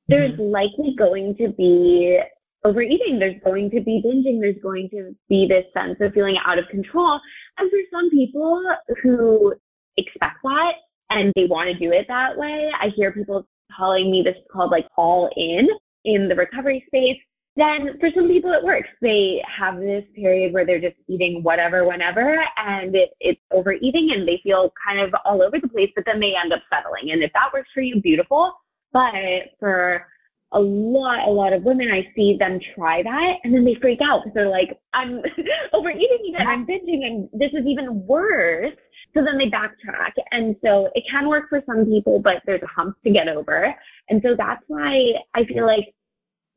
there's 0.08 0.34
mm-hmm. 0.34 0.52
likely 0.52 0.96
going 0.98 1.36
to 1.36 1.50
be 1.50 2.20
overeating, 2.64 3.20
there's 3.20 3.42
going 3.44 3.70
to 3.72 3.82
be 3.82 4.02
binging, 4.06 4.40
there's 4.42 4.62
going 4.62 4.90
to 4.90 5.16
be 5.30 5.48
this 5.48 5.66
sense 5.74 5.98
of 6.02 6.14
feeling 6.14 6.38
out 6.46 6.58
of 6.58 6.68
control. 6.68 7.20
And 7.58 7.70
for 7.70 7.80
some 7.92 8.10
people 8.10 8.76
who 9.02 9.54
expect 9.96 10.38
that 10.44 10.76
and 11.10 11.32
they 11.36 11.46
want 11.46 11.70
to 11.70 11.78
do 11.78 11.92
it 11.92 12.08
that 12.08 12.38
way, 12.38 12.72
I 12.80 12.90
hear 12.90 13.12
people 13.12 13.48
calling 13.76 14.12
me 14.12 14.22
this 14.24 14.38
called 14.52 14.72
like 14.72 14.88
all 14.98 15.30
in 15.36 15.68
in 16.06 16.30
the 16.30 16.36
recovery 16.36 16.84
space. 16.88 17.20
Then 17.56 17.98
for 18.00 18.10
some 18.14 18.28
people 18.28 18.52
it 18.52 18.64
works. 18.64 18.90
They 19.02 19.44
have 19.48 19.80
this 19.80 20.06
period 20.16 20.54
where 20.54 20.66
they're 20.66 20.80
just 20.80 20.98
eating 21.08 21.42
whatever, 21.42 21.88
whenever, 21.88 22.46
and 22.56 22.96
it, 22.96 23.12
it's 23.20 23.42
overeating 23.52 24.12
and 24.14 24.28
they 24.28 24.40
feel 24.44 24.72
kind 24.86 25.00
of 25.00 25.14
all 25.26 25.42
over 25.42 25.60
the 25.60 25.68
place, 25.68 25.92
but 25.96 26.06
then 26.06 26.20
they 26.20 26.36
end 26.36 26.54
up 26.54 26.62
settling. 26.72 27.12
And 27.12 27.24
if 27.24 27.34
that 27.34 27.52
works 27.52 27.70
for 27.74 27.82
you, 27.82 28.00
beautiful. 28.00 28.54
But 28.94 29.56
for 29.60 30.06
a 30.54 30.60
lot, 30.60 31.28
a 31.28 31.32
lot 31.32 31.52
of 31.52 31.64
women, 31.64 31.92
I 31.92 32.10
see 32.16 32.38
them 32.38 32.60
try 32.74 33.04
that 33.04 33.38
and 33.44 33.54
then 33.54 33.66
they 33.66 33.76
freak 33.76 34.00
out 34.02 34.24
because 34.24 34.34
they're 34.34 34.50
like, 34.50 34.80
I'm 34.94 35.22
overeating 35.74 36.34
again, 36.34 36.48
I'm 36.48 36.66
binging, 36.66 37.06
and 37.06 37.30
this 37.34 37.52
is 37.54 37.66
even 37.66 38.06
worse. 38.06 38.74
So 39.14 39.24
then 39.24 39.38
they 39.38 39.50
backtrack. 39.50 40.14
And 40.32 40.56
so 40.64 40.90
it 40.96 41.04
can 41.10 41.28
work 41.28 41.50
for 41.50 41.62
some 41.66 41.86
people, 41.86 42.20
but 42.20 42.42
there's 42.46 42.62
a 42.62 42.68
hump 42.68 42.96
to 43.04 43.12
get 43.12 43.28
over. 43.28 43.76
And 44.10 44.22
so 44.24 44.36
that's 44.36 44.64
why 44.68 45.14
I 45.34 45.44
feel 45.46 45.66
like, 45.66 45.94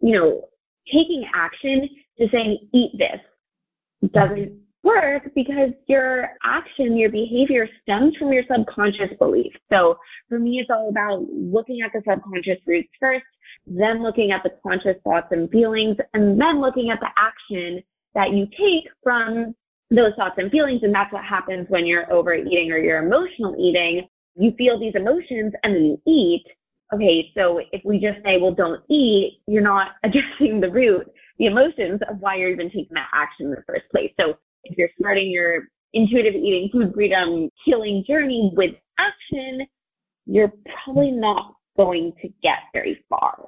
you 0.01 0.17
know, 0.17 0.49
taking 0.87 1.29
action 1.35 1.89
to 2.19 2.29
saying, 2.29 2.69
eat 2.73 2.93
this 2.97 3.21
doesn't 4.13 4.59
work 4.83 5.31
because 5.35 5.71
your 5.87 6.31
action, 6.43 6.97
your 6.97 7.11
behavior 7.11 7.69
stems 7.83 8.17
from 8.17 8.33
your 8.33 8.45
subconscious 8.51 9.11
belief. 9.19 9.53
So 9.71 9.99
for 10.29 10.39
me, 10.39 10.59
it's 10.59 10.71
all 10.71 10.89
about 10.89 11.27
looking 11.31 11.83
at 11.83 11.93
the 11.93 12.03
subconscious 12.09 12.59
roots 12.67 12.89
first, 12.99 13.25
then 13.67 14.03
looking 14.03 14.31
at 14.31 14.43
the 14.43 14.53
conscious 14.67 14.97
thoughts 15.05 15.29
and 15.33 15.51
feelings, 15.51 15.97
and 16.15 16.41
then 16.41 16.61
looking 16.61 16.91
at 16.91 17.01
the 17.01 17.11
action 17.17 17.83
that 18.15 18.33
you 18.33 18.47
take 18.57 18.89
from 19.03 19.55
those 19.91 20.15
thoughts 20.15 20.37
and 20.39 20.51
feelings. 20.51 20.83
And 20.83 20.95
that's 20.95 21.13
what 21.13 21.25
happens 21.25 21.67
when 21.69 21.87
you're 21.87 22.11
overeating 22.13 22.73
or 22.73 22.79
you're 22.79 23.05
emotional 23.05 23.55
eating. 23.59 24.09
You 24.37 24.53
feel 24.57 24.79
these 24.79 24.95
emotions 24.95 25.53
and 25.63 25.75
then 25.75 25.85
you 25.85 26.03
eat. 26.07 26.47
Okay, 26.93 27.31
so 27.37 27.61
if 27.73 27.85
we 27.85 28.01
just 28.01 28.19
say, 28.25 28.41
well, 28.41 28.55
don't 28.55 28.83
eat, 28.89 29.43
you're 29.47 29.63
not 29.63 29.93
addressing 30.03 30.61
the 30.61 30.71
root, 30.71 31.07
the 31.39 31.47
emotions 31.47 32.01
of 32.09 32.19
why 32.21 32.37
you're 32.37 32.51
even 32.51 32.69
taking 32.71 32.95
that 32.95 33.09
action 33.13 33.47
in 33.47 33.53
the 33.53 33.63
first 33.67 33.89
place. 33.91 34.13
So 34.19 34.39
if 34.65 34.77
you're 34.79 34.91
starting 34.99 35.31
your 35.31 35.69
intuitive 35.93 36.35
eating, 36.35 36.71
food 36.71 36.93
freedom, 36.95 37.51
healing 37.65 38.05
journey 38.07 38.53
with 38.57 38.75
action, 38.99 39.67
you're 40.27 40.53
probably 40.85 41.11
not 41.11 41.55
going 41.77 42.13
to 42.23 42.29
get 42.43 42.59
very 42.73 43.03
far. 43.09 43.47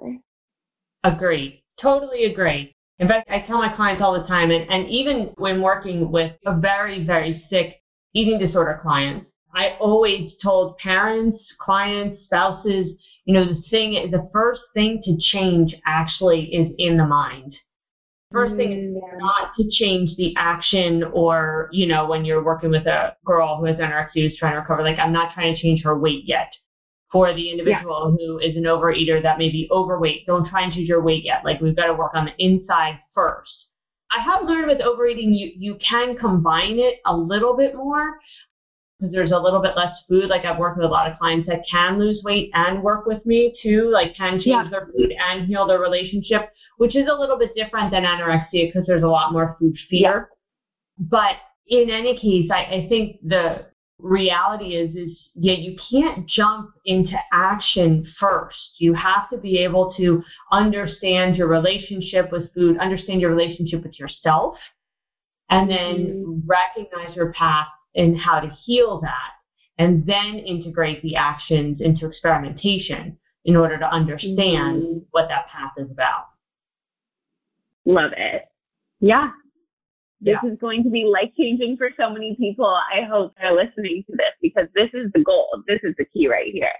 Agree. 1.04 1.62
Totally 1.80 2.24
agree. 2.26 2.74
In 2.98 3.08
fact, 3.08 3.30
I 3.30 3.40
tell 3.46 3.58
my 3.58 3.74
clients 3.74 4.02
all 4.02 4.20
the 4.20 4.26
time, 4.26 4.50
and, 4.50 4.68
and 4.70 4.88
even 4.88 5.32
when 5.36 5.60
working 5.60 6.10
with 6.12 6.32
a 6.46 6.56
very, 6.56 7.04
very 7.04 7.44
sick 7.50 7.80
eating 8.14 8.38
disorder 8.38 8.78
clients, 8.82 9.26
I 9.54 9.76
always 9.80 10.32
told 10.42 10.78
parents, 10.78 11.42
clients, 11.58 12.24
spouses, 12.24 12.92
you 13.24 13.34
know, 13.34 13.44
the 13.44 13.62
thing, 13.70 14.10
the 14.10 14.28
first 14.32 14.62
thing 14.72 15.02
to 15.04 15.16
change 15.18 15.74
actually 15.84 16.44
is 16.54 16.72
in 16.78 16.96
the 16.96 17.06
mind. 17.06 17.56
First 18.32 18.56
thing 18.56 18.72
is 18.72 18.96
mm, 18.96 19.18
not 19.18 19.54
to 19.56 19.68
change 19.70 20.16
the 20.16 20.34
action 20.36 21.04
or, 21.12 21.68
you 21.72 21.86
know, 21.86 22.08
when 22.08 22.24
you're 22.24 22.42
working 22.42 22.70
with 22.70 22.86
a 22.86 23.16
girl 23.24 23.58
who 23.58 23.66
has 23.66 23.76
anorexia 23.76 24.28
who's 24.28 24.38
trying 24.38 24.54
to 24.54 24.60
recover, 24.60 24.82
like 24.82 24.98
I'm 24.98 25.12
not 25.12 25.34
trying 25.34 25.54
to 25.54 25.60
change 25.60 25.82
her 25.82 25.98
weight 25.98 26.24
yet. 26.24 26.52
For 27.10 27.34
the 27.34 27.50
individual 27.50 28.16
yeah. 28.18 28.26
who 28.26 28.38
is 28.38 28.56
an 28.56 28.62
overeater 28.62 29.22
that 29.22 29.36
may 29.36 29.50
be 29.50 29.68
overweight, 29.70 30.26
don't 30.26 30.48
try 30.48 30.62
and 30.62 30.72
change 30.72 30.88
your 30.88 31.02
weight 31.02 31.24
yet. 31.24 31.44
Like 31.44 31.60
we've 31.60 31.76
got 31.76 31.88
to 31.88 31.94
work 31.94 32.12
on 32.14 32.24
the 32.24 32.32
inside 32.42 33.00
first. 33.14 33.66
I 34.10 34.20
have 34.22 34.46
learned 34.46 34.68
with 34.68 34.80
overeating, 34.80 35.34
you, 35.34 35.52
you 35.54 35.76
can 35.76 36.16
combine 36.16 36.78
it 36.78 37.00
a 37.04 37.14
little 37.14 37.54
bit 37.54 37.74
more 37.74 38.18
because 39.02 39.12
there's 39.12 39.32
a 39.32 39.38
little 39.38 39.60
bit 39.60 39.76
less 39.76 39.98
food. 40.08 40.28
Like 40.28 40.44
I've 40.44 40.58
worked 40.58 40.76
with 40.76 40.86
a 40.86 40.88
lot 40.88 41.10
of 41.10 41.18
clients 41.18 41.48
that 41.48 41.64
can 41.68 41.98
lose 41.98 42.22
weight 42.22 42.50
and 42.54 42.82
work 42.82 43.04
with 43.04 43.24
me 43.26 43.54
too, 43.60 43.90
like 43.92 44.14
can 44.16 44.34
change 44.34 44.46
yeah. 44.46 44.68
their 44.70 44.86
food 44.86 45.12
and 45.12 45.46
heal 45.46 45.66
their 45.66 45.80
relationship, 45.80 46.52
which 46.76 46.94
is 46.94 47.08
a 47.08 47.18
little 47.18 47.36
bit 47.36 47.54
different 47.56 47.90
than 47.90 48.04
anorexia 48.04 48.68
because 48.68 48.86
there's 48.86 49.02
a 49.02 49.08
lot 49.08 49.32
more 49.32 49.56
food 49.58 49.76
fear. 49.90 50.28
Yeah. 50.30 51.04
But 51.10 51.36
in 51.66 51.90
any 51.90 52.16
case, 52.16 52.48
I, 52.52 52.76
I 52.76 52.86
think 52.88 53.16
the 53.24 53.66
reality 53.98 54.74
is 54.74 54.96
is 54.96 55.16
yeah 55.34 55.54
you 55.54 55.78
can't 55.88 56.26
jump 56.26 56.70
into 56.86 57.16
action 57.32 58.04
first 58.18 58.56
you 58.78 58.92
have 58.94 59.30
to 59.30 59.36
be 59.38 59.58
able 59.58 59.94
to 59.96 60.20
understand 60.50 61.36
your 61.36 61.46
relationship 61.46 62.32
with 62.32 62.52
food 62.52 62.76
understand 62.78 63.20
your 63.20 63.30
relationship 63.30 63.80
with 63.84 63.96
yourself 64.00 64.56
and 65.50 65.70
then 65.70 65.76
mm-hmm. 65.78 66.40
recognize 66.44 67.14
your 67.14 67.32
path 67.32 67.68
and 67.94 68.18
how 68.18 68.40
to 68.40 68.50
heal 68.64 69.00
that 69.00 69.32
and 69.78 70.06
then 70.06 70.38
integrate 70.38 71.02
the 71.02 71.16
actions 71.16 71.80
into 71.80 72.06
experimentation 72.06 73.16
in 73.44 73.56
order 73.56 73.78
to 73.78 73.92
understand 73.92 74.82
mm-hmm. 74.82 74.98
what 75.10 75.28
that 75.28 75.48
path 75.48 75.72
is 75.76 75.90
about 75.90 76.26
love 77.84 78.12
it 78.16 78.44
yeah 79.00 79.30
this 80.22 80.36
yeah. 80.42 80.52
is 80.52 80.58
going 80.60 80.84
to 80.84 80.90
be 80.90 81.04
life 81.04 81.32
changing 81.36 81.76
for 81.76 81.90
so 81.98 82.08
many 82.08 82.36
people. 82.36 82.64
I 82.64 83.02
hope 83.02 83.34
they're 83.36 83.52
listening 83.52 84.04
to 84.08 84.16
this 84.16 84.30
because 84.40 84.68
this 84.72 84.88
is 84.94 85.10
the 85.12 85.24
goal. 85.24 85.48
This 85.66 85.80
is 85.82 85.96
the 85.98 86.04
key 86.04 86.28
right 86.28 86.52
here. 86.52 86.70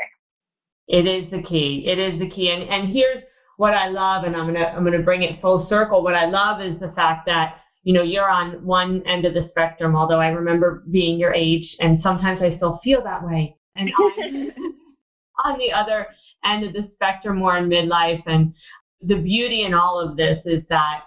It 0.86 1.08
is 1.08 1.28
the 1.32 1.42
key. 1.42 1.84
It 1.86 1.98
is 1.98 2.20
the 2.20 2.30
key. 2.30 2.52
And 2.52 2.62
and 2.62 2.92
here's 2.92 3.24
what 3.56 3.74
I 3.74 3.88
love, 3.88 4.24
and 4.24 4.36
I'm 4.36 4.46
gonna 4.46 4.66
I'm 4.66 4.84
gonna 4.84 5.02
bring 5.02 5.22
it 5.22 5.40
full 5.40 5.66
circle. 5.68 6.04
What 6.04 6.14
I 6.14 6.26
love 6.26 6.60
is 6.60 6.78
the 6.78 6.92
fact 6.94 7.26
that 7.26 7.56
you 7.82 7.92
know 7.92 8.02
you're 8.02 8.28
on 8.28 8.64
one 8.64 9.02
end 9.06 9.24
of 9.24 9.34
the 9.34 9.48
spectrum. 9.50 9.96
Although 9.96 10.20
I 10.20 10.28
remember 10.28 10.84
being 10.90 11.18
your 11.18 11.32
age, 11.32 11.76
and 11.80 12.00
sometimes 12.02 12.40
I 12.42 12.56
still 12.56 12.80
feel 12.82 13.02
that 13.04 13.24
way. 13.24 13.56
And 13.76 13.90
on 15.44 15.58
the 15.58 15.72
other 15.72 16.06
end 16.44 16.64
of 16.64 16.72
the 16.72 16.90
spectrum, 16.94 17.38
more 17.38 17.56
in 17.56 17.68
midlife. 17.68 18.22
And 18.26 18.54
the 19.00 19.16
beauty 19.16 19.64
in 19.64 19.74
all 19.74 19.98
of 19.98 20.16
this 20.16 20.40
is 20.44 20.62
that 20.68 21.04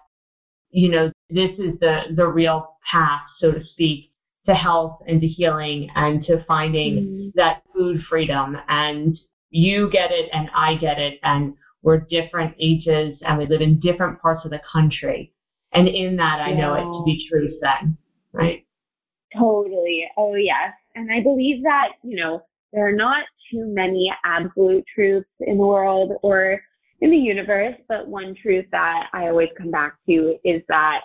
you 0.76 0.90
know, 0.90 1.10
this 1.30 1.52
is 1.52 1.80
the, 1.80 2.02
the 2.16 2.28
real 2.28 2.76
path, 2.92 3.22
so 3.40 3.54
to 3.54 3.64
speak, 3.64 4.12
to 4.46 4.54
health 4.54 5.00
and 5.08 5.22
to 5.22 5.28
healing 5.28 5.90
and 5.96 6.22
to 6.26 6.44
finding 6.46 6.96
mm-hmm. 6.96 7.30
that 7.36 7.64
food 7.74 8.02
freedom. 8.10 8.58
And 8.68 9.18
you 9.52 9.90
get 9.90 10.12
it 10.12 10.30
and 10.34 10.50
I 10.54 10.76
get 10.76 11.00
it. 11.00 11.20
And 11.24 11.56
we're 11.82 12.02
different 12.02 12.56
ages 12.60 13.18
and 13.22 13.38
we 13.38 13.46
live 13.46 13.62
in 13.62 13.80
different 13.80 14.22
parts 14.22 14.44
of 14.44 14.52
the 14.52 14.60
country. 14.70 15.32
And 15.76 15.88
in 15.88 16.16
that, 16.18 16.40
I 16.40 16.54
know 16.54 16.74
it 16.74 16.84
to 16.84 17.04
be 17.06 17.28
true 17.30 17.50
then, 17.62 17.98
right? 18.32 18.66
Totally. 19.36 20.10
Oh, 20.18 20.36
yes. 20.36 20.74
And 20.96 21.12
I 21.12 21.22
believe 21.22 21.64
that, 21.64 21.94
you 22.04 22.16
know, 22.16 22.42
there 22.72 22.88
are 22.88 22.94
not 22.94 23.26
too 23.52 23.66
many 23.68 24.14
absolute 24.24 24.86
truths 24.94 25.28
in 25.42 25.58
the 25.58 25.66
world 25.66 26.14
or 26.22 26.62
in 27.02 27.12
the 27.12 27.18
universe, 27.18 27.76
but 27.90 28.08
one 28.08 28.36
truth 28.36 28.66
that 28.72 29.10
I 29.14 29.28
always 29.28 29.50
come 29.58 29.70
back 29.70 29.96
to 30.08 30.38
is 30.46 30.62
that 30.70 31.02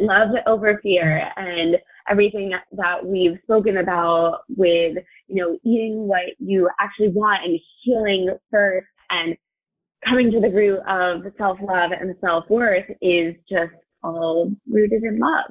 love 0.00 0.30
over 0.46 0.80
fear 0.82 1.30
and 1.36 1.78
everything 2.08 2.54
that 2.72 3.04
we've 3.04 3.38
spoken 3.42 3.78
about 3.78 4.40
with, 4.56 4.96
you 5.26 5.34
know, 5.34 5.58
eating 5.64 6.06
what 6.08 6.38
you 6.38 6.70
actually 6.80 7.08
want 7.08 7.44
and 7.44 7.60
healing 7.82 8.30
first 8.50 8.86
and 9.10 9.36
coming 10.04 10.30
to 10.30 10.40
the 10.40 10.50
root 10.50 10.80
of 10.86 11.22
self-love 11.36 11.92
and 11.92 12.14
self-worth 12.20 12.86
is 13.02 13.34
just 13.48 13.72
all 14.02 14.50
rooted 14.68 15.02
in 15.02 15.18
love. 15.18 15.50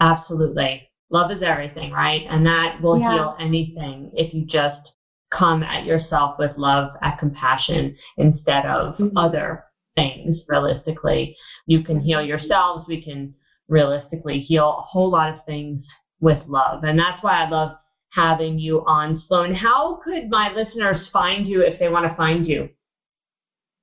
Absolutely. 0.00 0.88
Love 1.10 1.30
is 1.30 1.42
everything, 1.42 1.90
right? 1.92 2.26
And 2.28 2.46
that 2.46 2.80
will 2.82 2.98
yeah. 2.98 3.12
heal 3.12 3.36
anything 3.40 4.10
if 4.14 4.34
you 4.34 4.44
just 4.44 4.92
come 5.30 5.62
at 5.62 5.84
yourself 5.84 6.36
with 6.38 6.52
love, 6.56 6.92
at 7.02 7.18
compassion 7.18 7.96
instead 8.16 8.66
of 8.66 8.94
mm-hmm. 8.94 9.16
other 9.16 9.64
things 9.96 10.38
realistically. 10.48 11.36
You 11.66 11.82
can 11.82 12.00
heal 12.00 12.22
yourselves. 12.22 12.86
We 12.88 13.02
can 13.02 13.34
realistically 13.68 14.40
heal 14.40 14.68
a 14.78 14.82
whole 14.82 15.10
lot 15.10 15.34
of 15.34 15.44
things 15.44 15.84
with 16.20 16.38
love. 16.46 16.84
And 16.84 16.98
that's 16.98 17.22
why 17.22 17.44
I 17.44 17.48
love 17.48 17.76
having 18.10 18.58
you 18.58 18.84
on, 18.86 19.22
Sloan. 19.28 19.54
How 19.54 20.00
could 20.02 20.28
my 20.30 20.52
listeners 20.52 21.06
find 21.12 21.46
you 21.46 21.62
if 21.62 21.78
they 21.78 21.88
want 21.88 22.10
to 22.10 22.16
find 22.16 22.46
you? 22.46 22.70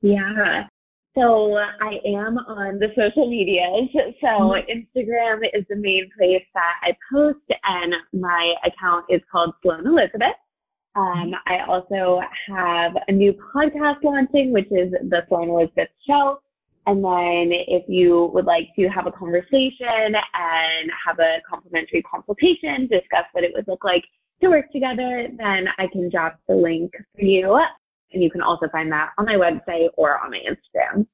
Yeah. 0.01 0.67
So 1.17 1.55
I 1.55 2.01
am 2.05 2.37
on 2.37 2.77
the 2.77 2.91
social 2.95 3.29
medias. 3.29 3.89
So 4.21 4.27
mm-hmm. 4.27 4.99
Instagram 4.99 5.47
is 5.53 5.63
the 5.69 5.77
main 5.77 6.09
place 6.17 6.43
that 6.53 6.75
I 6.81 6.97
post, 7.11 7.39
and 7.63 7.95
my 8.13 8.55
account 8.65 9.05
is 9.09 9.21
called 9.31 9.53
Sloan 9.61 9.87
Elizabeth. 9.87 10.35
Um, 10.95 11.33
I 11.45 11.59
also 11.59 12.21
have 12.47 12.97
a 13.07 13.11
new 13.11 13.33
podcast 13.33 14.03
launching, 14.03 14.51
which 14.51 14.67
is 14.71 14.91
the 14.91 15.25
Sloan 15.29 15.49
Elizabeth 15.49 15.89
Show. 16.05 16.41
And 16.87 17.03
then 17.03 17.49
if 17.51 17.83
you 17.87 18.29
would 18.33 18.45
like 18.45 18.69
to 18.77 18.87
have 18.87 19.07
a 19.07 19.11
conversation 19.11 20.15
and 20.15 20.91
have 21.05 21.19
a 21.19 21.41
complimentary 21.49 22.03
consultation, 22.03 22.87
discuss 22.87 23.25
what 23.31 23.43
it 23.43 23.53
would 23.55 23.67
look 23.67 23.83
like 23.83 24.05
to 24.41 24.49
work 24.49 24.71
together, 24.71 25.29
then 25.37 25.69
I 25.77 25.87
can 25.87 26.09
drop 26.09 26.39
the 26.47 26.55
link 26.55 26.91
for 27.15 27.25
you. 27.25 27.59
And 28.15 28.23
you 28.23 28.31
can 28.31 28.41
also 28.41 28.67
find 28.69 28.91
that 28.91 29.11
on 29.19 29.25
my 29.25 29.35
website 29.35 29.89
or 29.97 30.19
on 30.19 30.31
my 30.31 30.39
Instagram. 30.39 31.05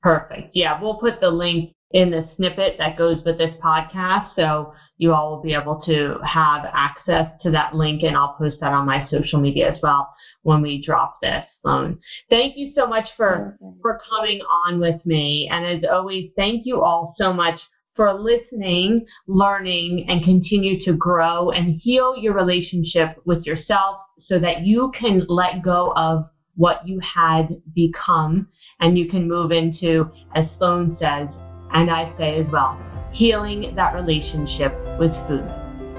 Perfect. 0.00 0.50
Yeah, 0.54 0.80
we'll 0.80 0.98
put 0.98 1.20
the 1.20 1.30
link 1.30 1.74
in 1.92 2.10
the 2.10 2.28
snippet 2.36 2.76
that 2.78 2.98
goes 2.98 3.24
with 3.24 3.38
this 3.38 3.54
podcast. 3.62 4.34
So 4.36 4.74
you 4.98 5.12
all 5.12 5.36
will 5.36 5.42
be 5.42 5.54
able 5.54 5.80
to 5.86 6.18
have 6.24 6.66
access 6.72 7.30
to 7.42 7.50
that 7.50 7.74
link 7.74 8.02
and 8.02 8.16
I'll 8.16 8.34
post 8.34 8.58
that 8.60 8.72
on 8.72 8.86
my 8.86 9.08
social 9.10 9.40
media 9.40 9.72
as 9.72 9.78
well 9.82 10.12
when 10.42 10.60
we 10.60 10.84
drop 10.84 11.18
this 11.22 11.44
Sloan. 11.62 11.98
Thank 12.28 12.56
you 12.56 12.72
so 12.74 12.86
much 12.86 13.06
for, 13.16 13.56
for 13.80 14.00
coming 14.08 14.40
on 14.42 14.80
with 14.80 15.04
me. 15.06 15.48
And 15.50 15.64
as 15.64 15.90
always, 15.90 16.30
thank 16.36 16.66
you 16.66 16.82
all 16.82 17.14
so 17.18 17.32
much 17.32 17.58
for 17.96 18.12
listening, 18.12 19.06
learning, 19.26 20.06
and 20.08 20.24
continue 20.24 20.84
to 20.84 20.92
grow 20.92 21.50
and 21.50 21.80
heal 21.80 22.16
your 22.16 22.34
relationship 22.34 23.16
with 23.24 23.44
yourself 23.44 23.96
so 24.26 24.38
that 24.38 24.62
you 24.62 24.90
can 24.98 25.24
let 25.28 25.62
go 25.62 25.92
of 25.96 26.24
what 26.56 26.86
you 26.86 27.00
had 27.00 27.56
become 27.74 28.46
and 28.80 28.98
you 28.98 29.08
can 29.08 29.28
move 29.28 29.52
into, 29.52 30.10
as 30.34 30.44
Sloan 30.58 30.96
says, 30.98 31.28
and 31.72 31.90
I 31.90 32.12
say 32.18 32.40
as 32.40 32.46
well, 32.50 32.78
healing 33.12 33.74
that 33.76 33.94
relationship 33.94 34.74
with 34.98 35.12
food. 35.26 35.48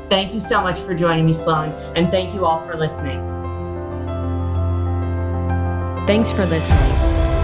Thank 0.10 0.34
you 0.34 0.42
so 0.50 0.62
much 0.62 0.84
for 0.86 0.94
joining 0.94 1.28
me, 1.28 1.34
Sloan, 1.44 1.70
and 1.96 2.10
thank 2.12 2.34
you 2.34 2.46
all 2.46 2.66
for 2.66 2.76
listening. 2.76 3.20
Thanks 6.08 6.32
for 6.32 6.46
listening. 6.46 6.96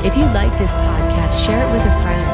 If 0.03 0.17
you 0.17 0.25
like 0.25 0.51
this 0.57 0.73
podcast, 0.73 1.45
share 1.45 1.61
it 1.61 1.71
with 1.71 1.85
a 1.85 2.01
friend. 2.01 2.25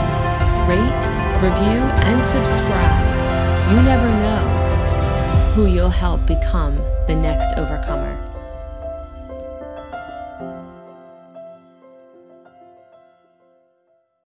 Rate, 0.67 1.04
review, 1.43 1.82
and 2.08 2.23
subscribe. 2.25 3.21
You 3.69 3.82
never 3.84 4.08
know 4.23 5.54
who 5.54 5.65
you'll 5.65 5.89
help 5.89 6.25
become 6.25 6.77
the 7.08 7.15
next 7.15 7.49
overcomer. 7.58 8.30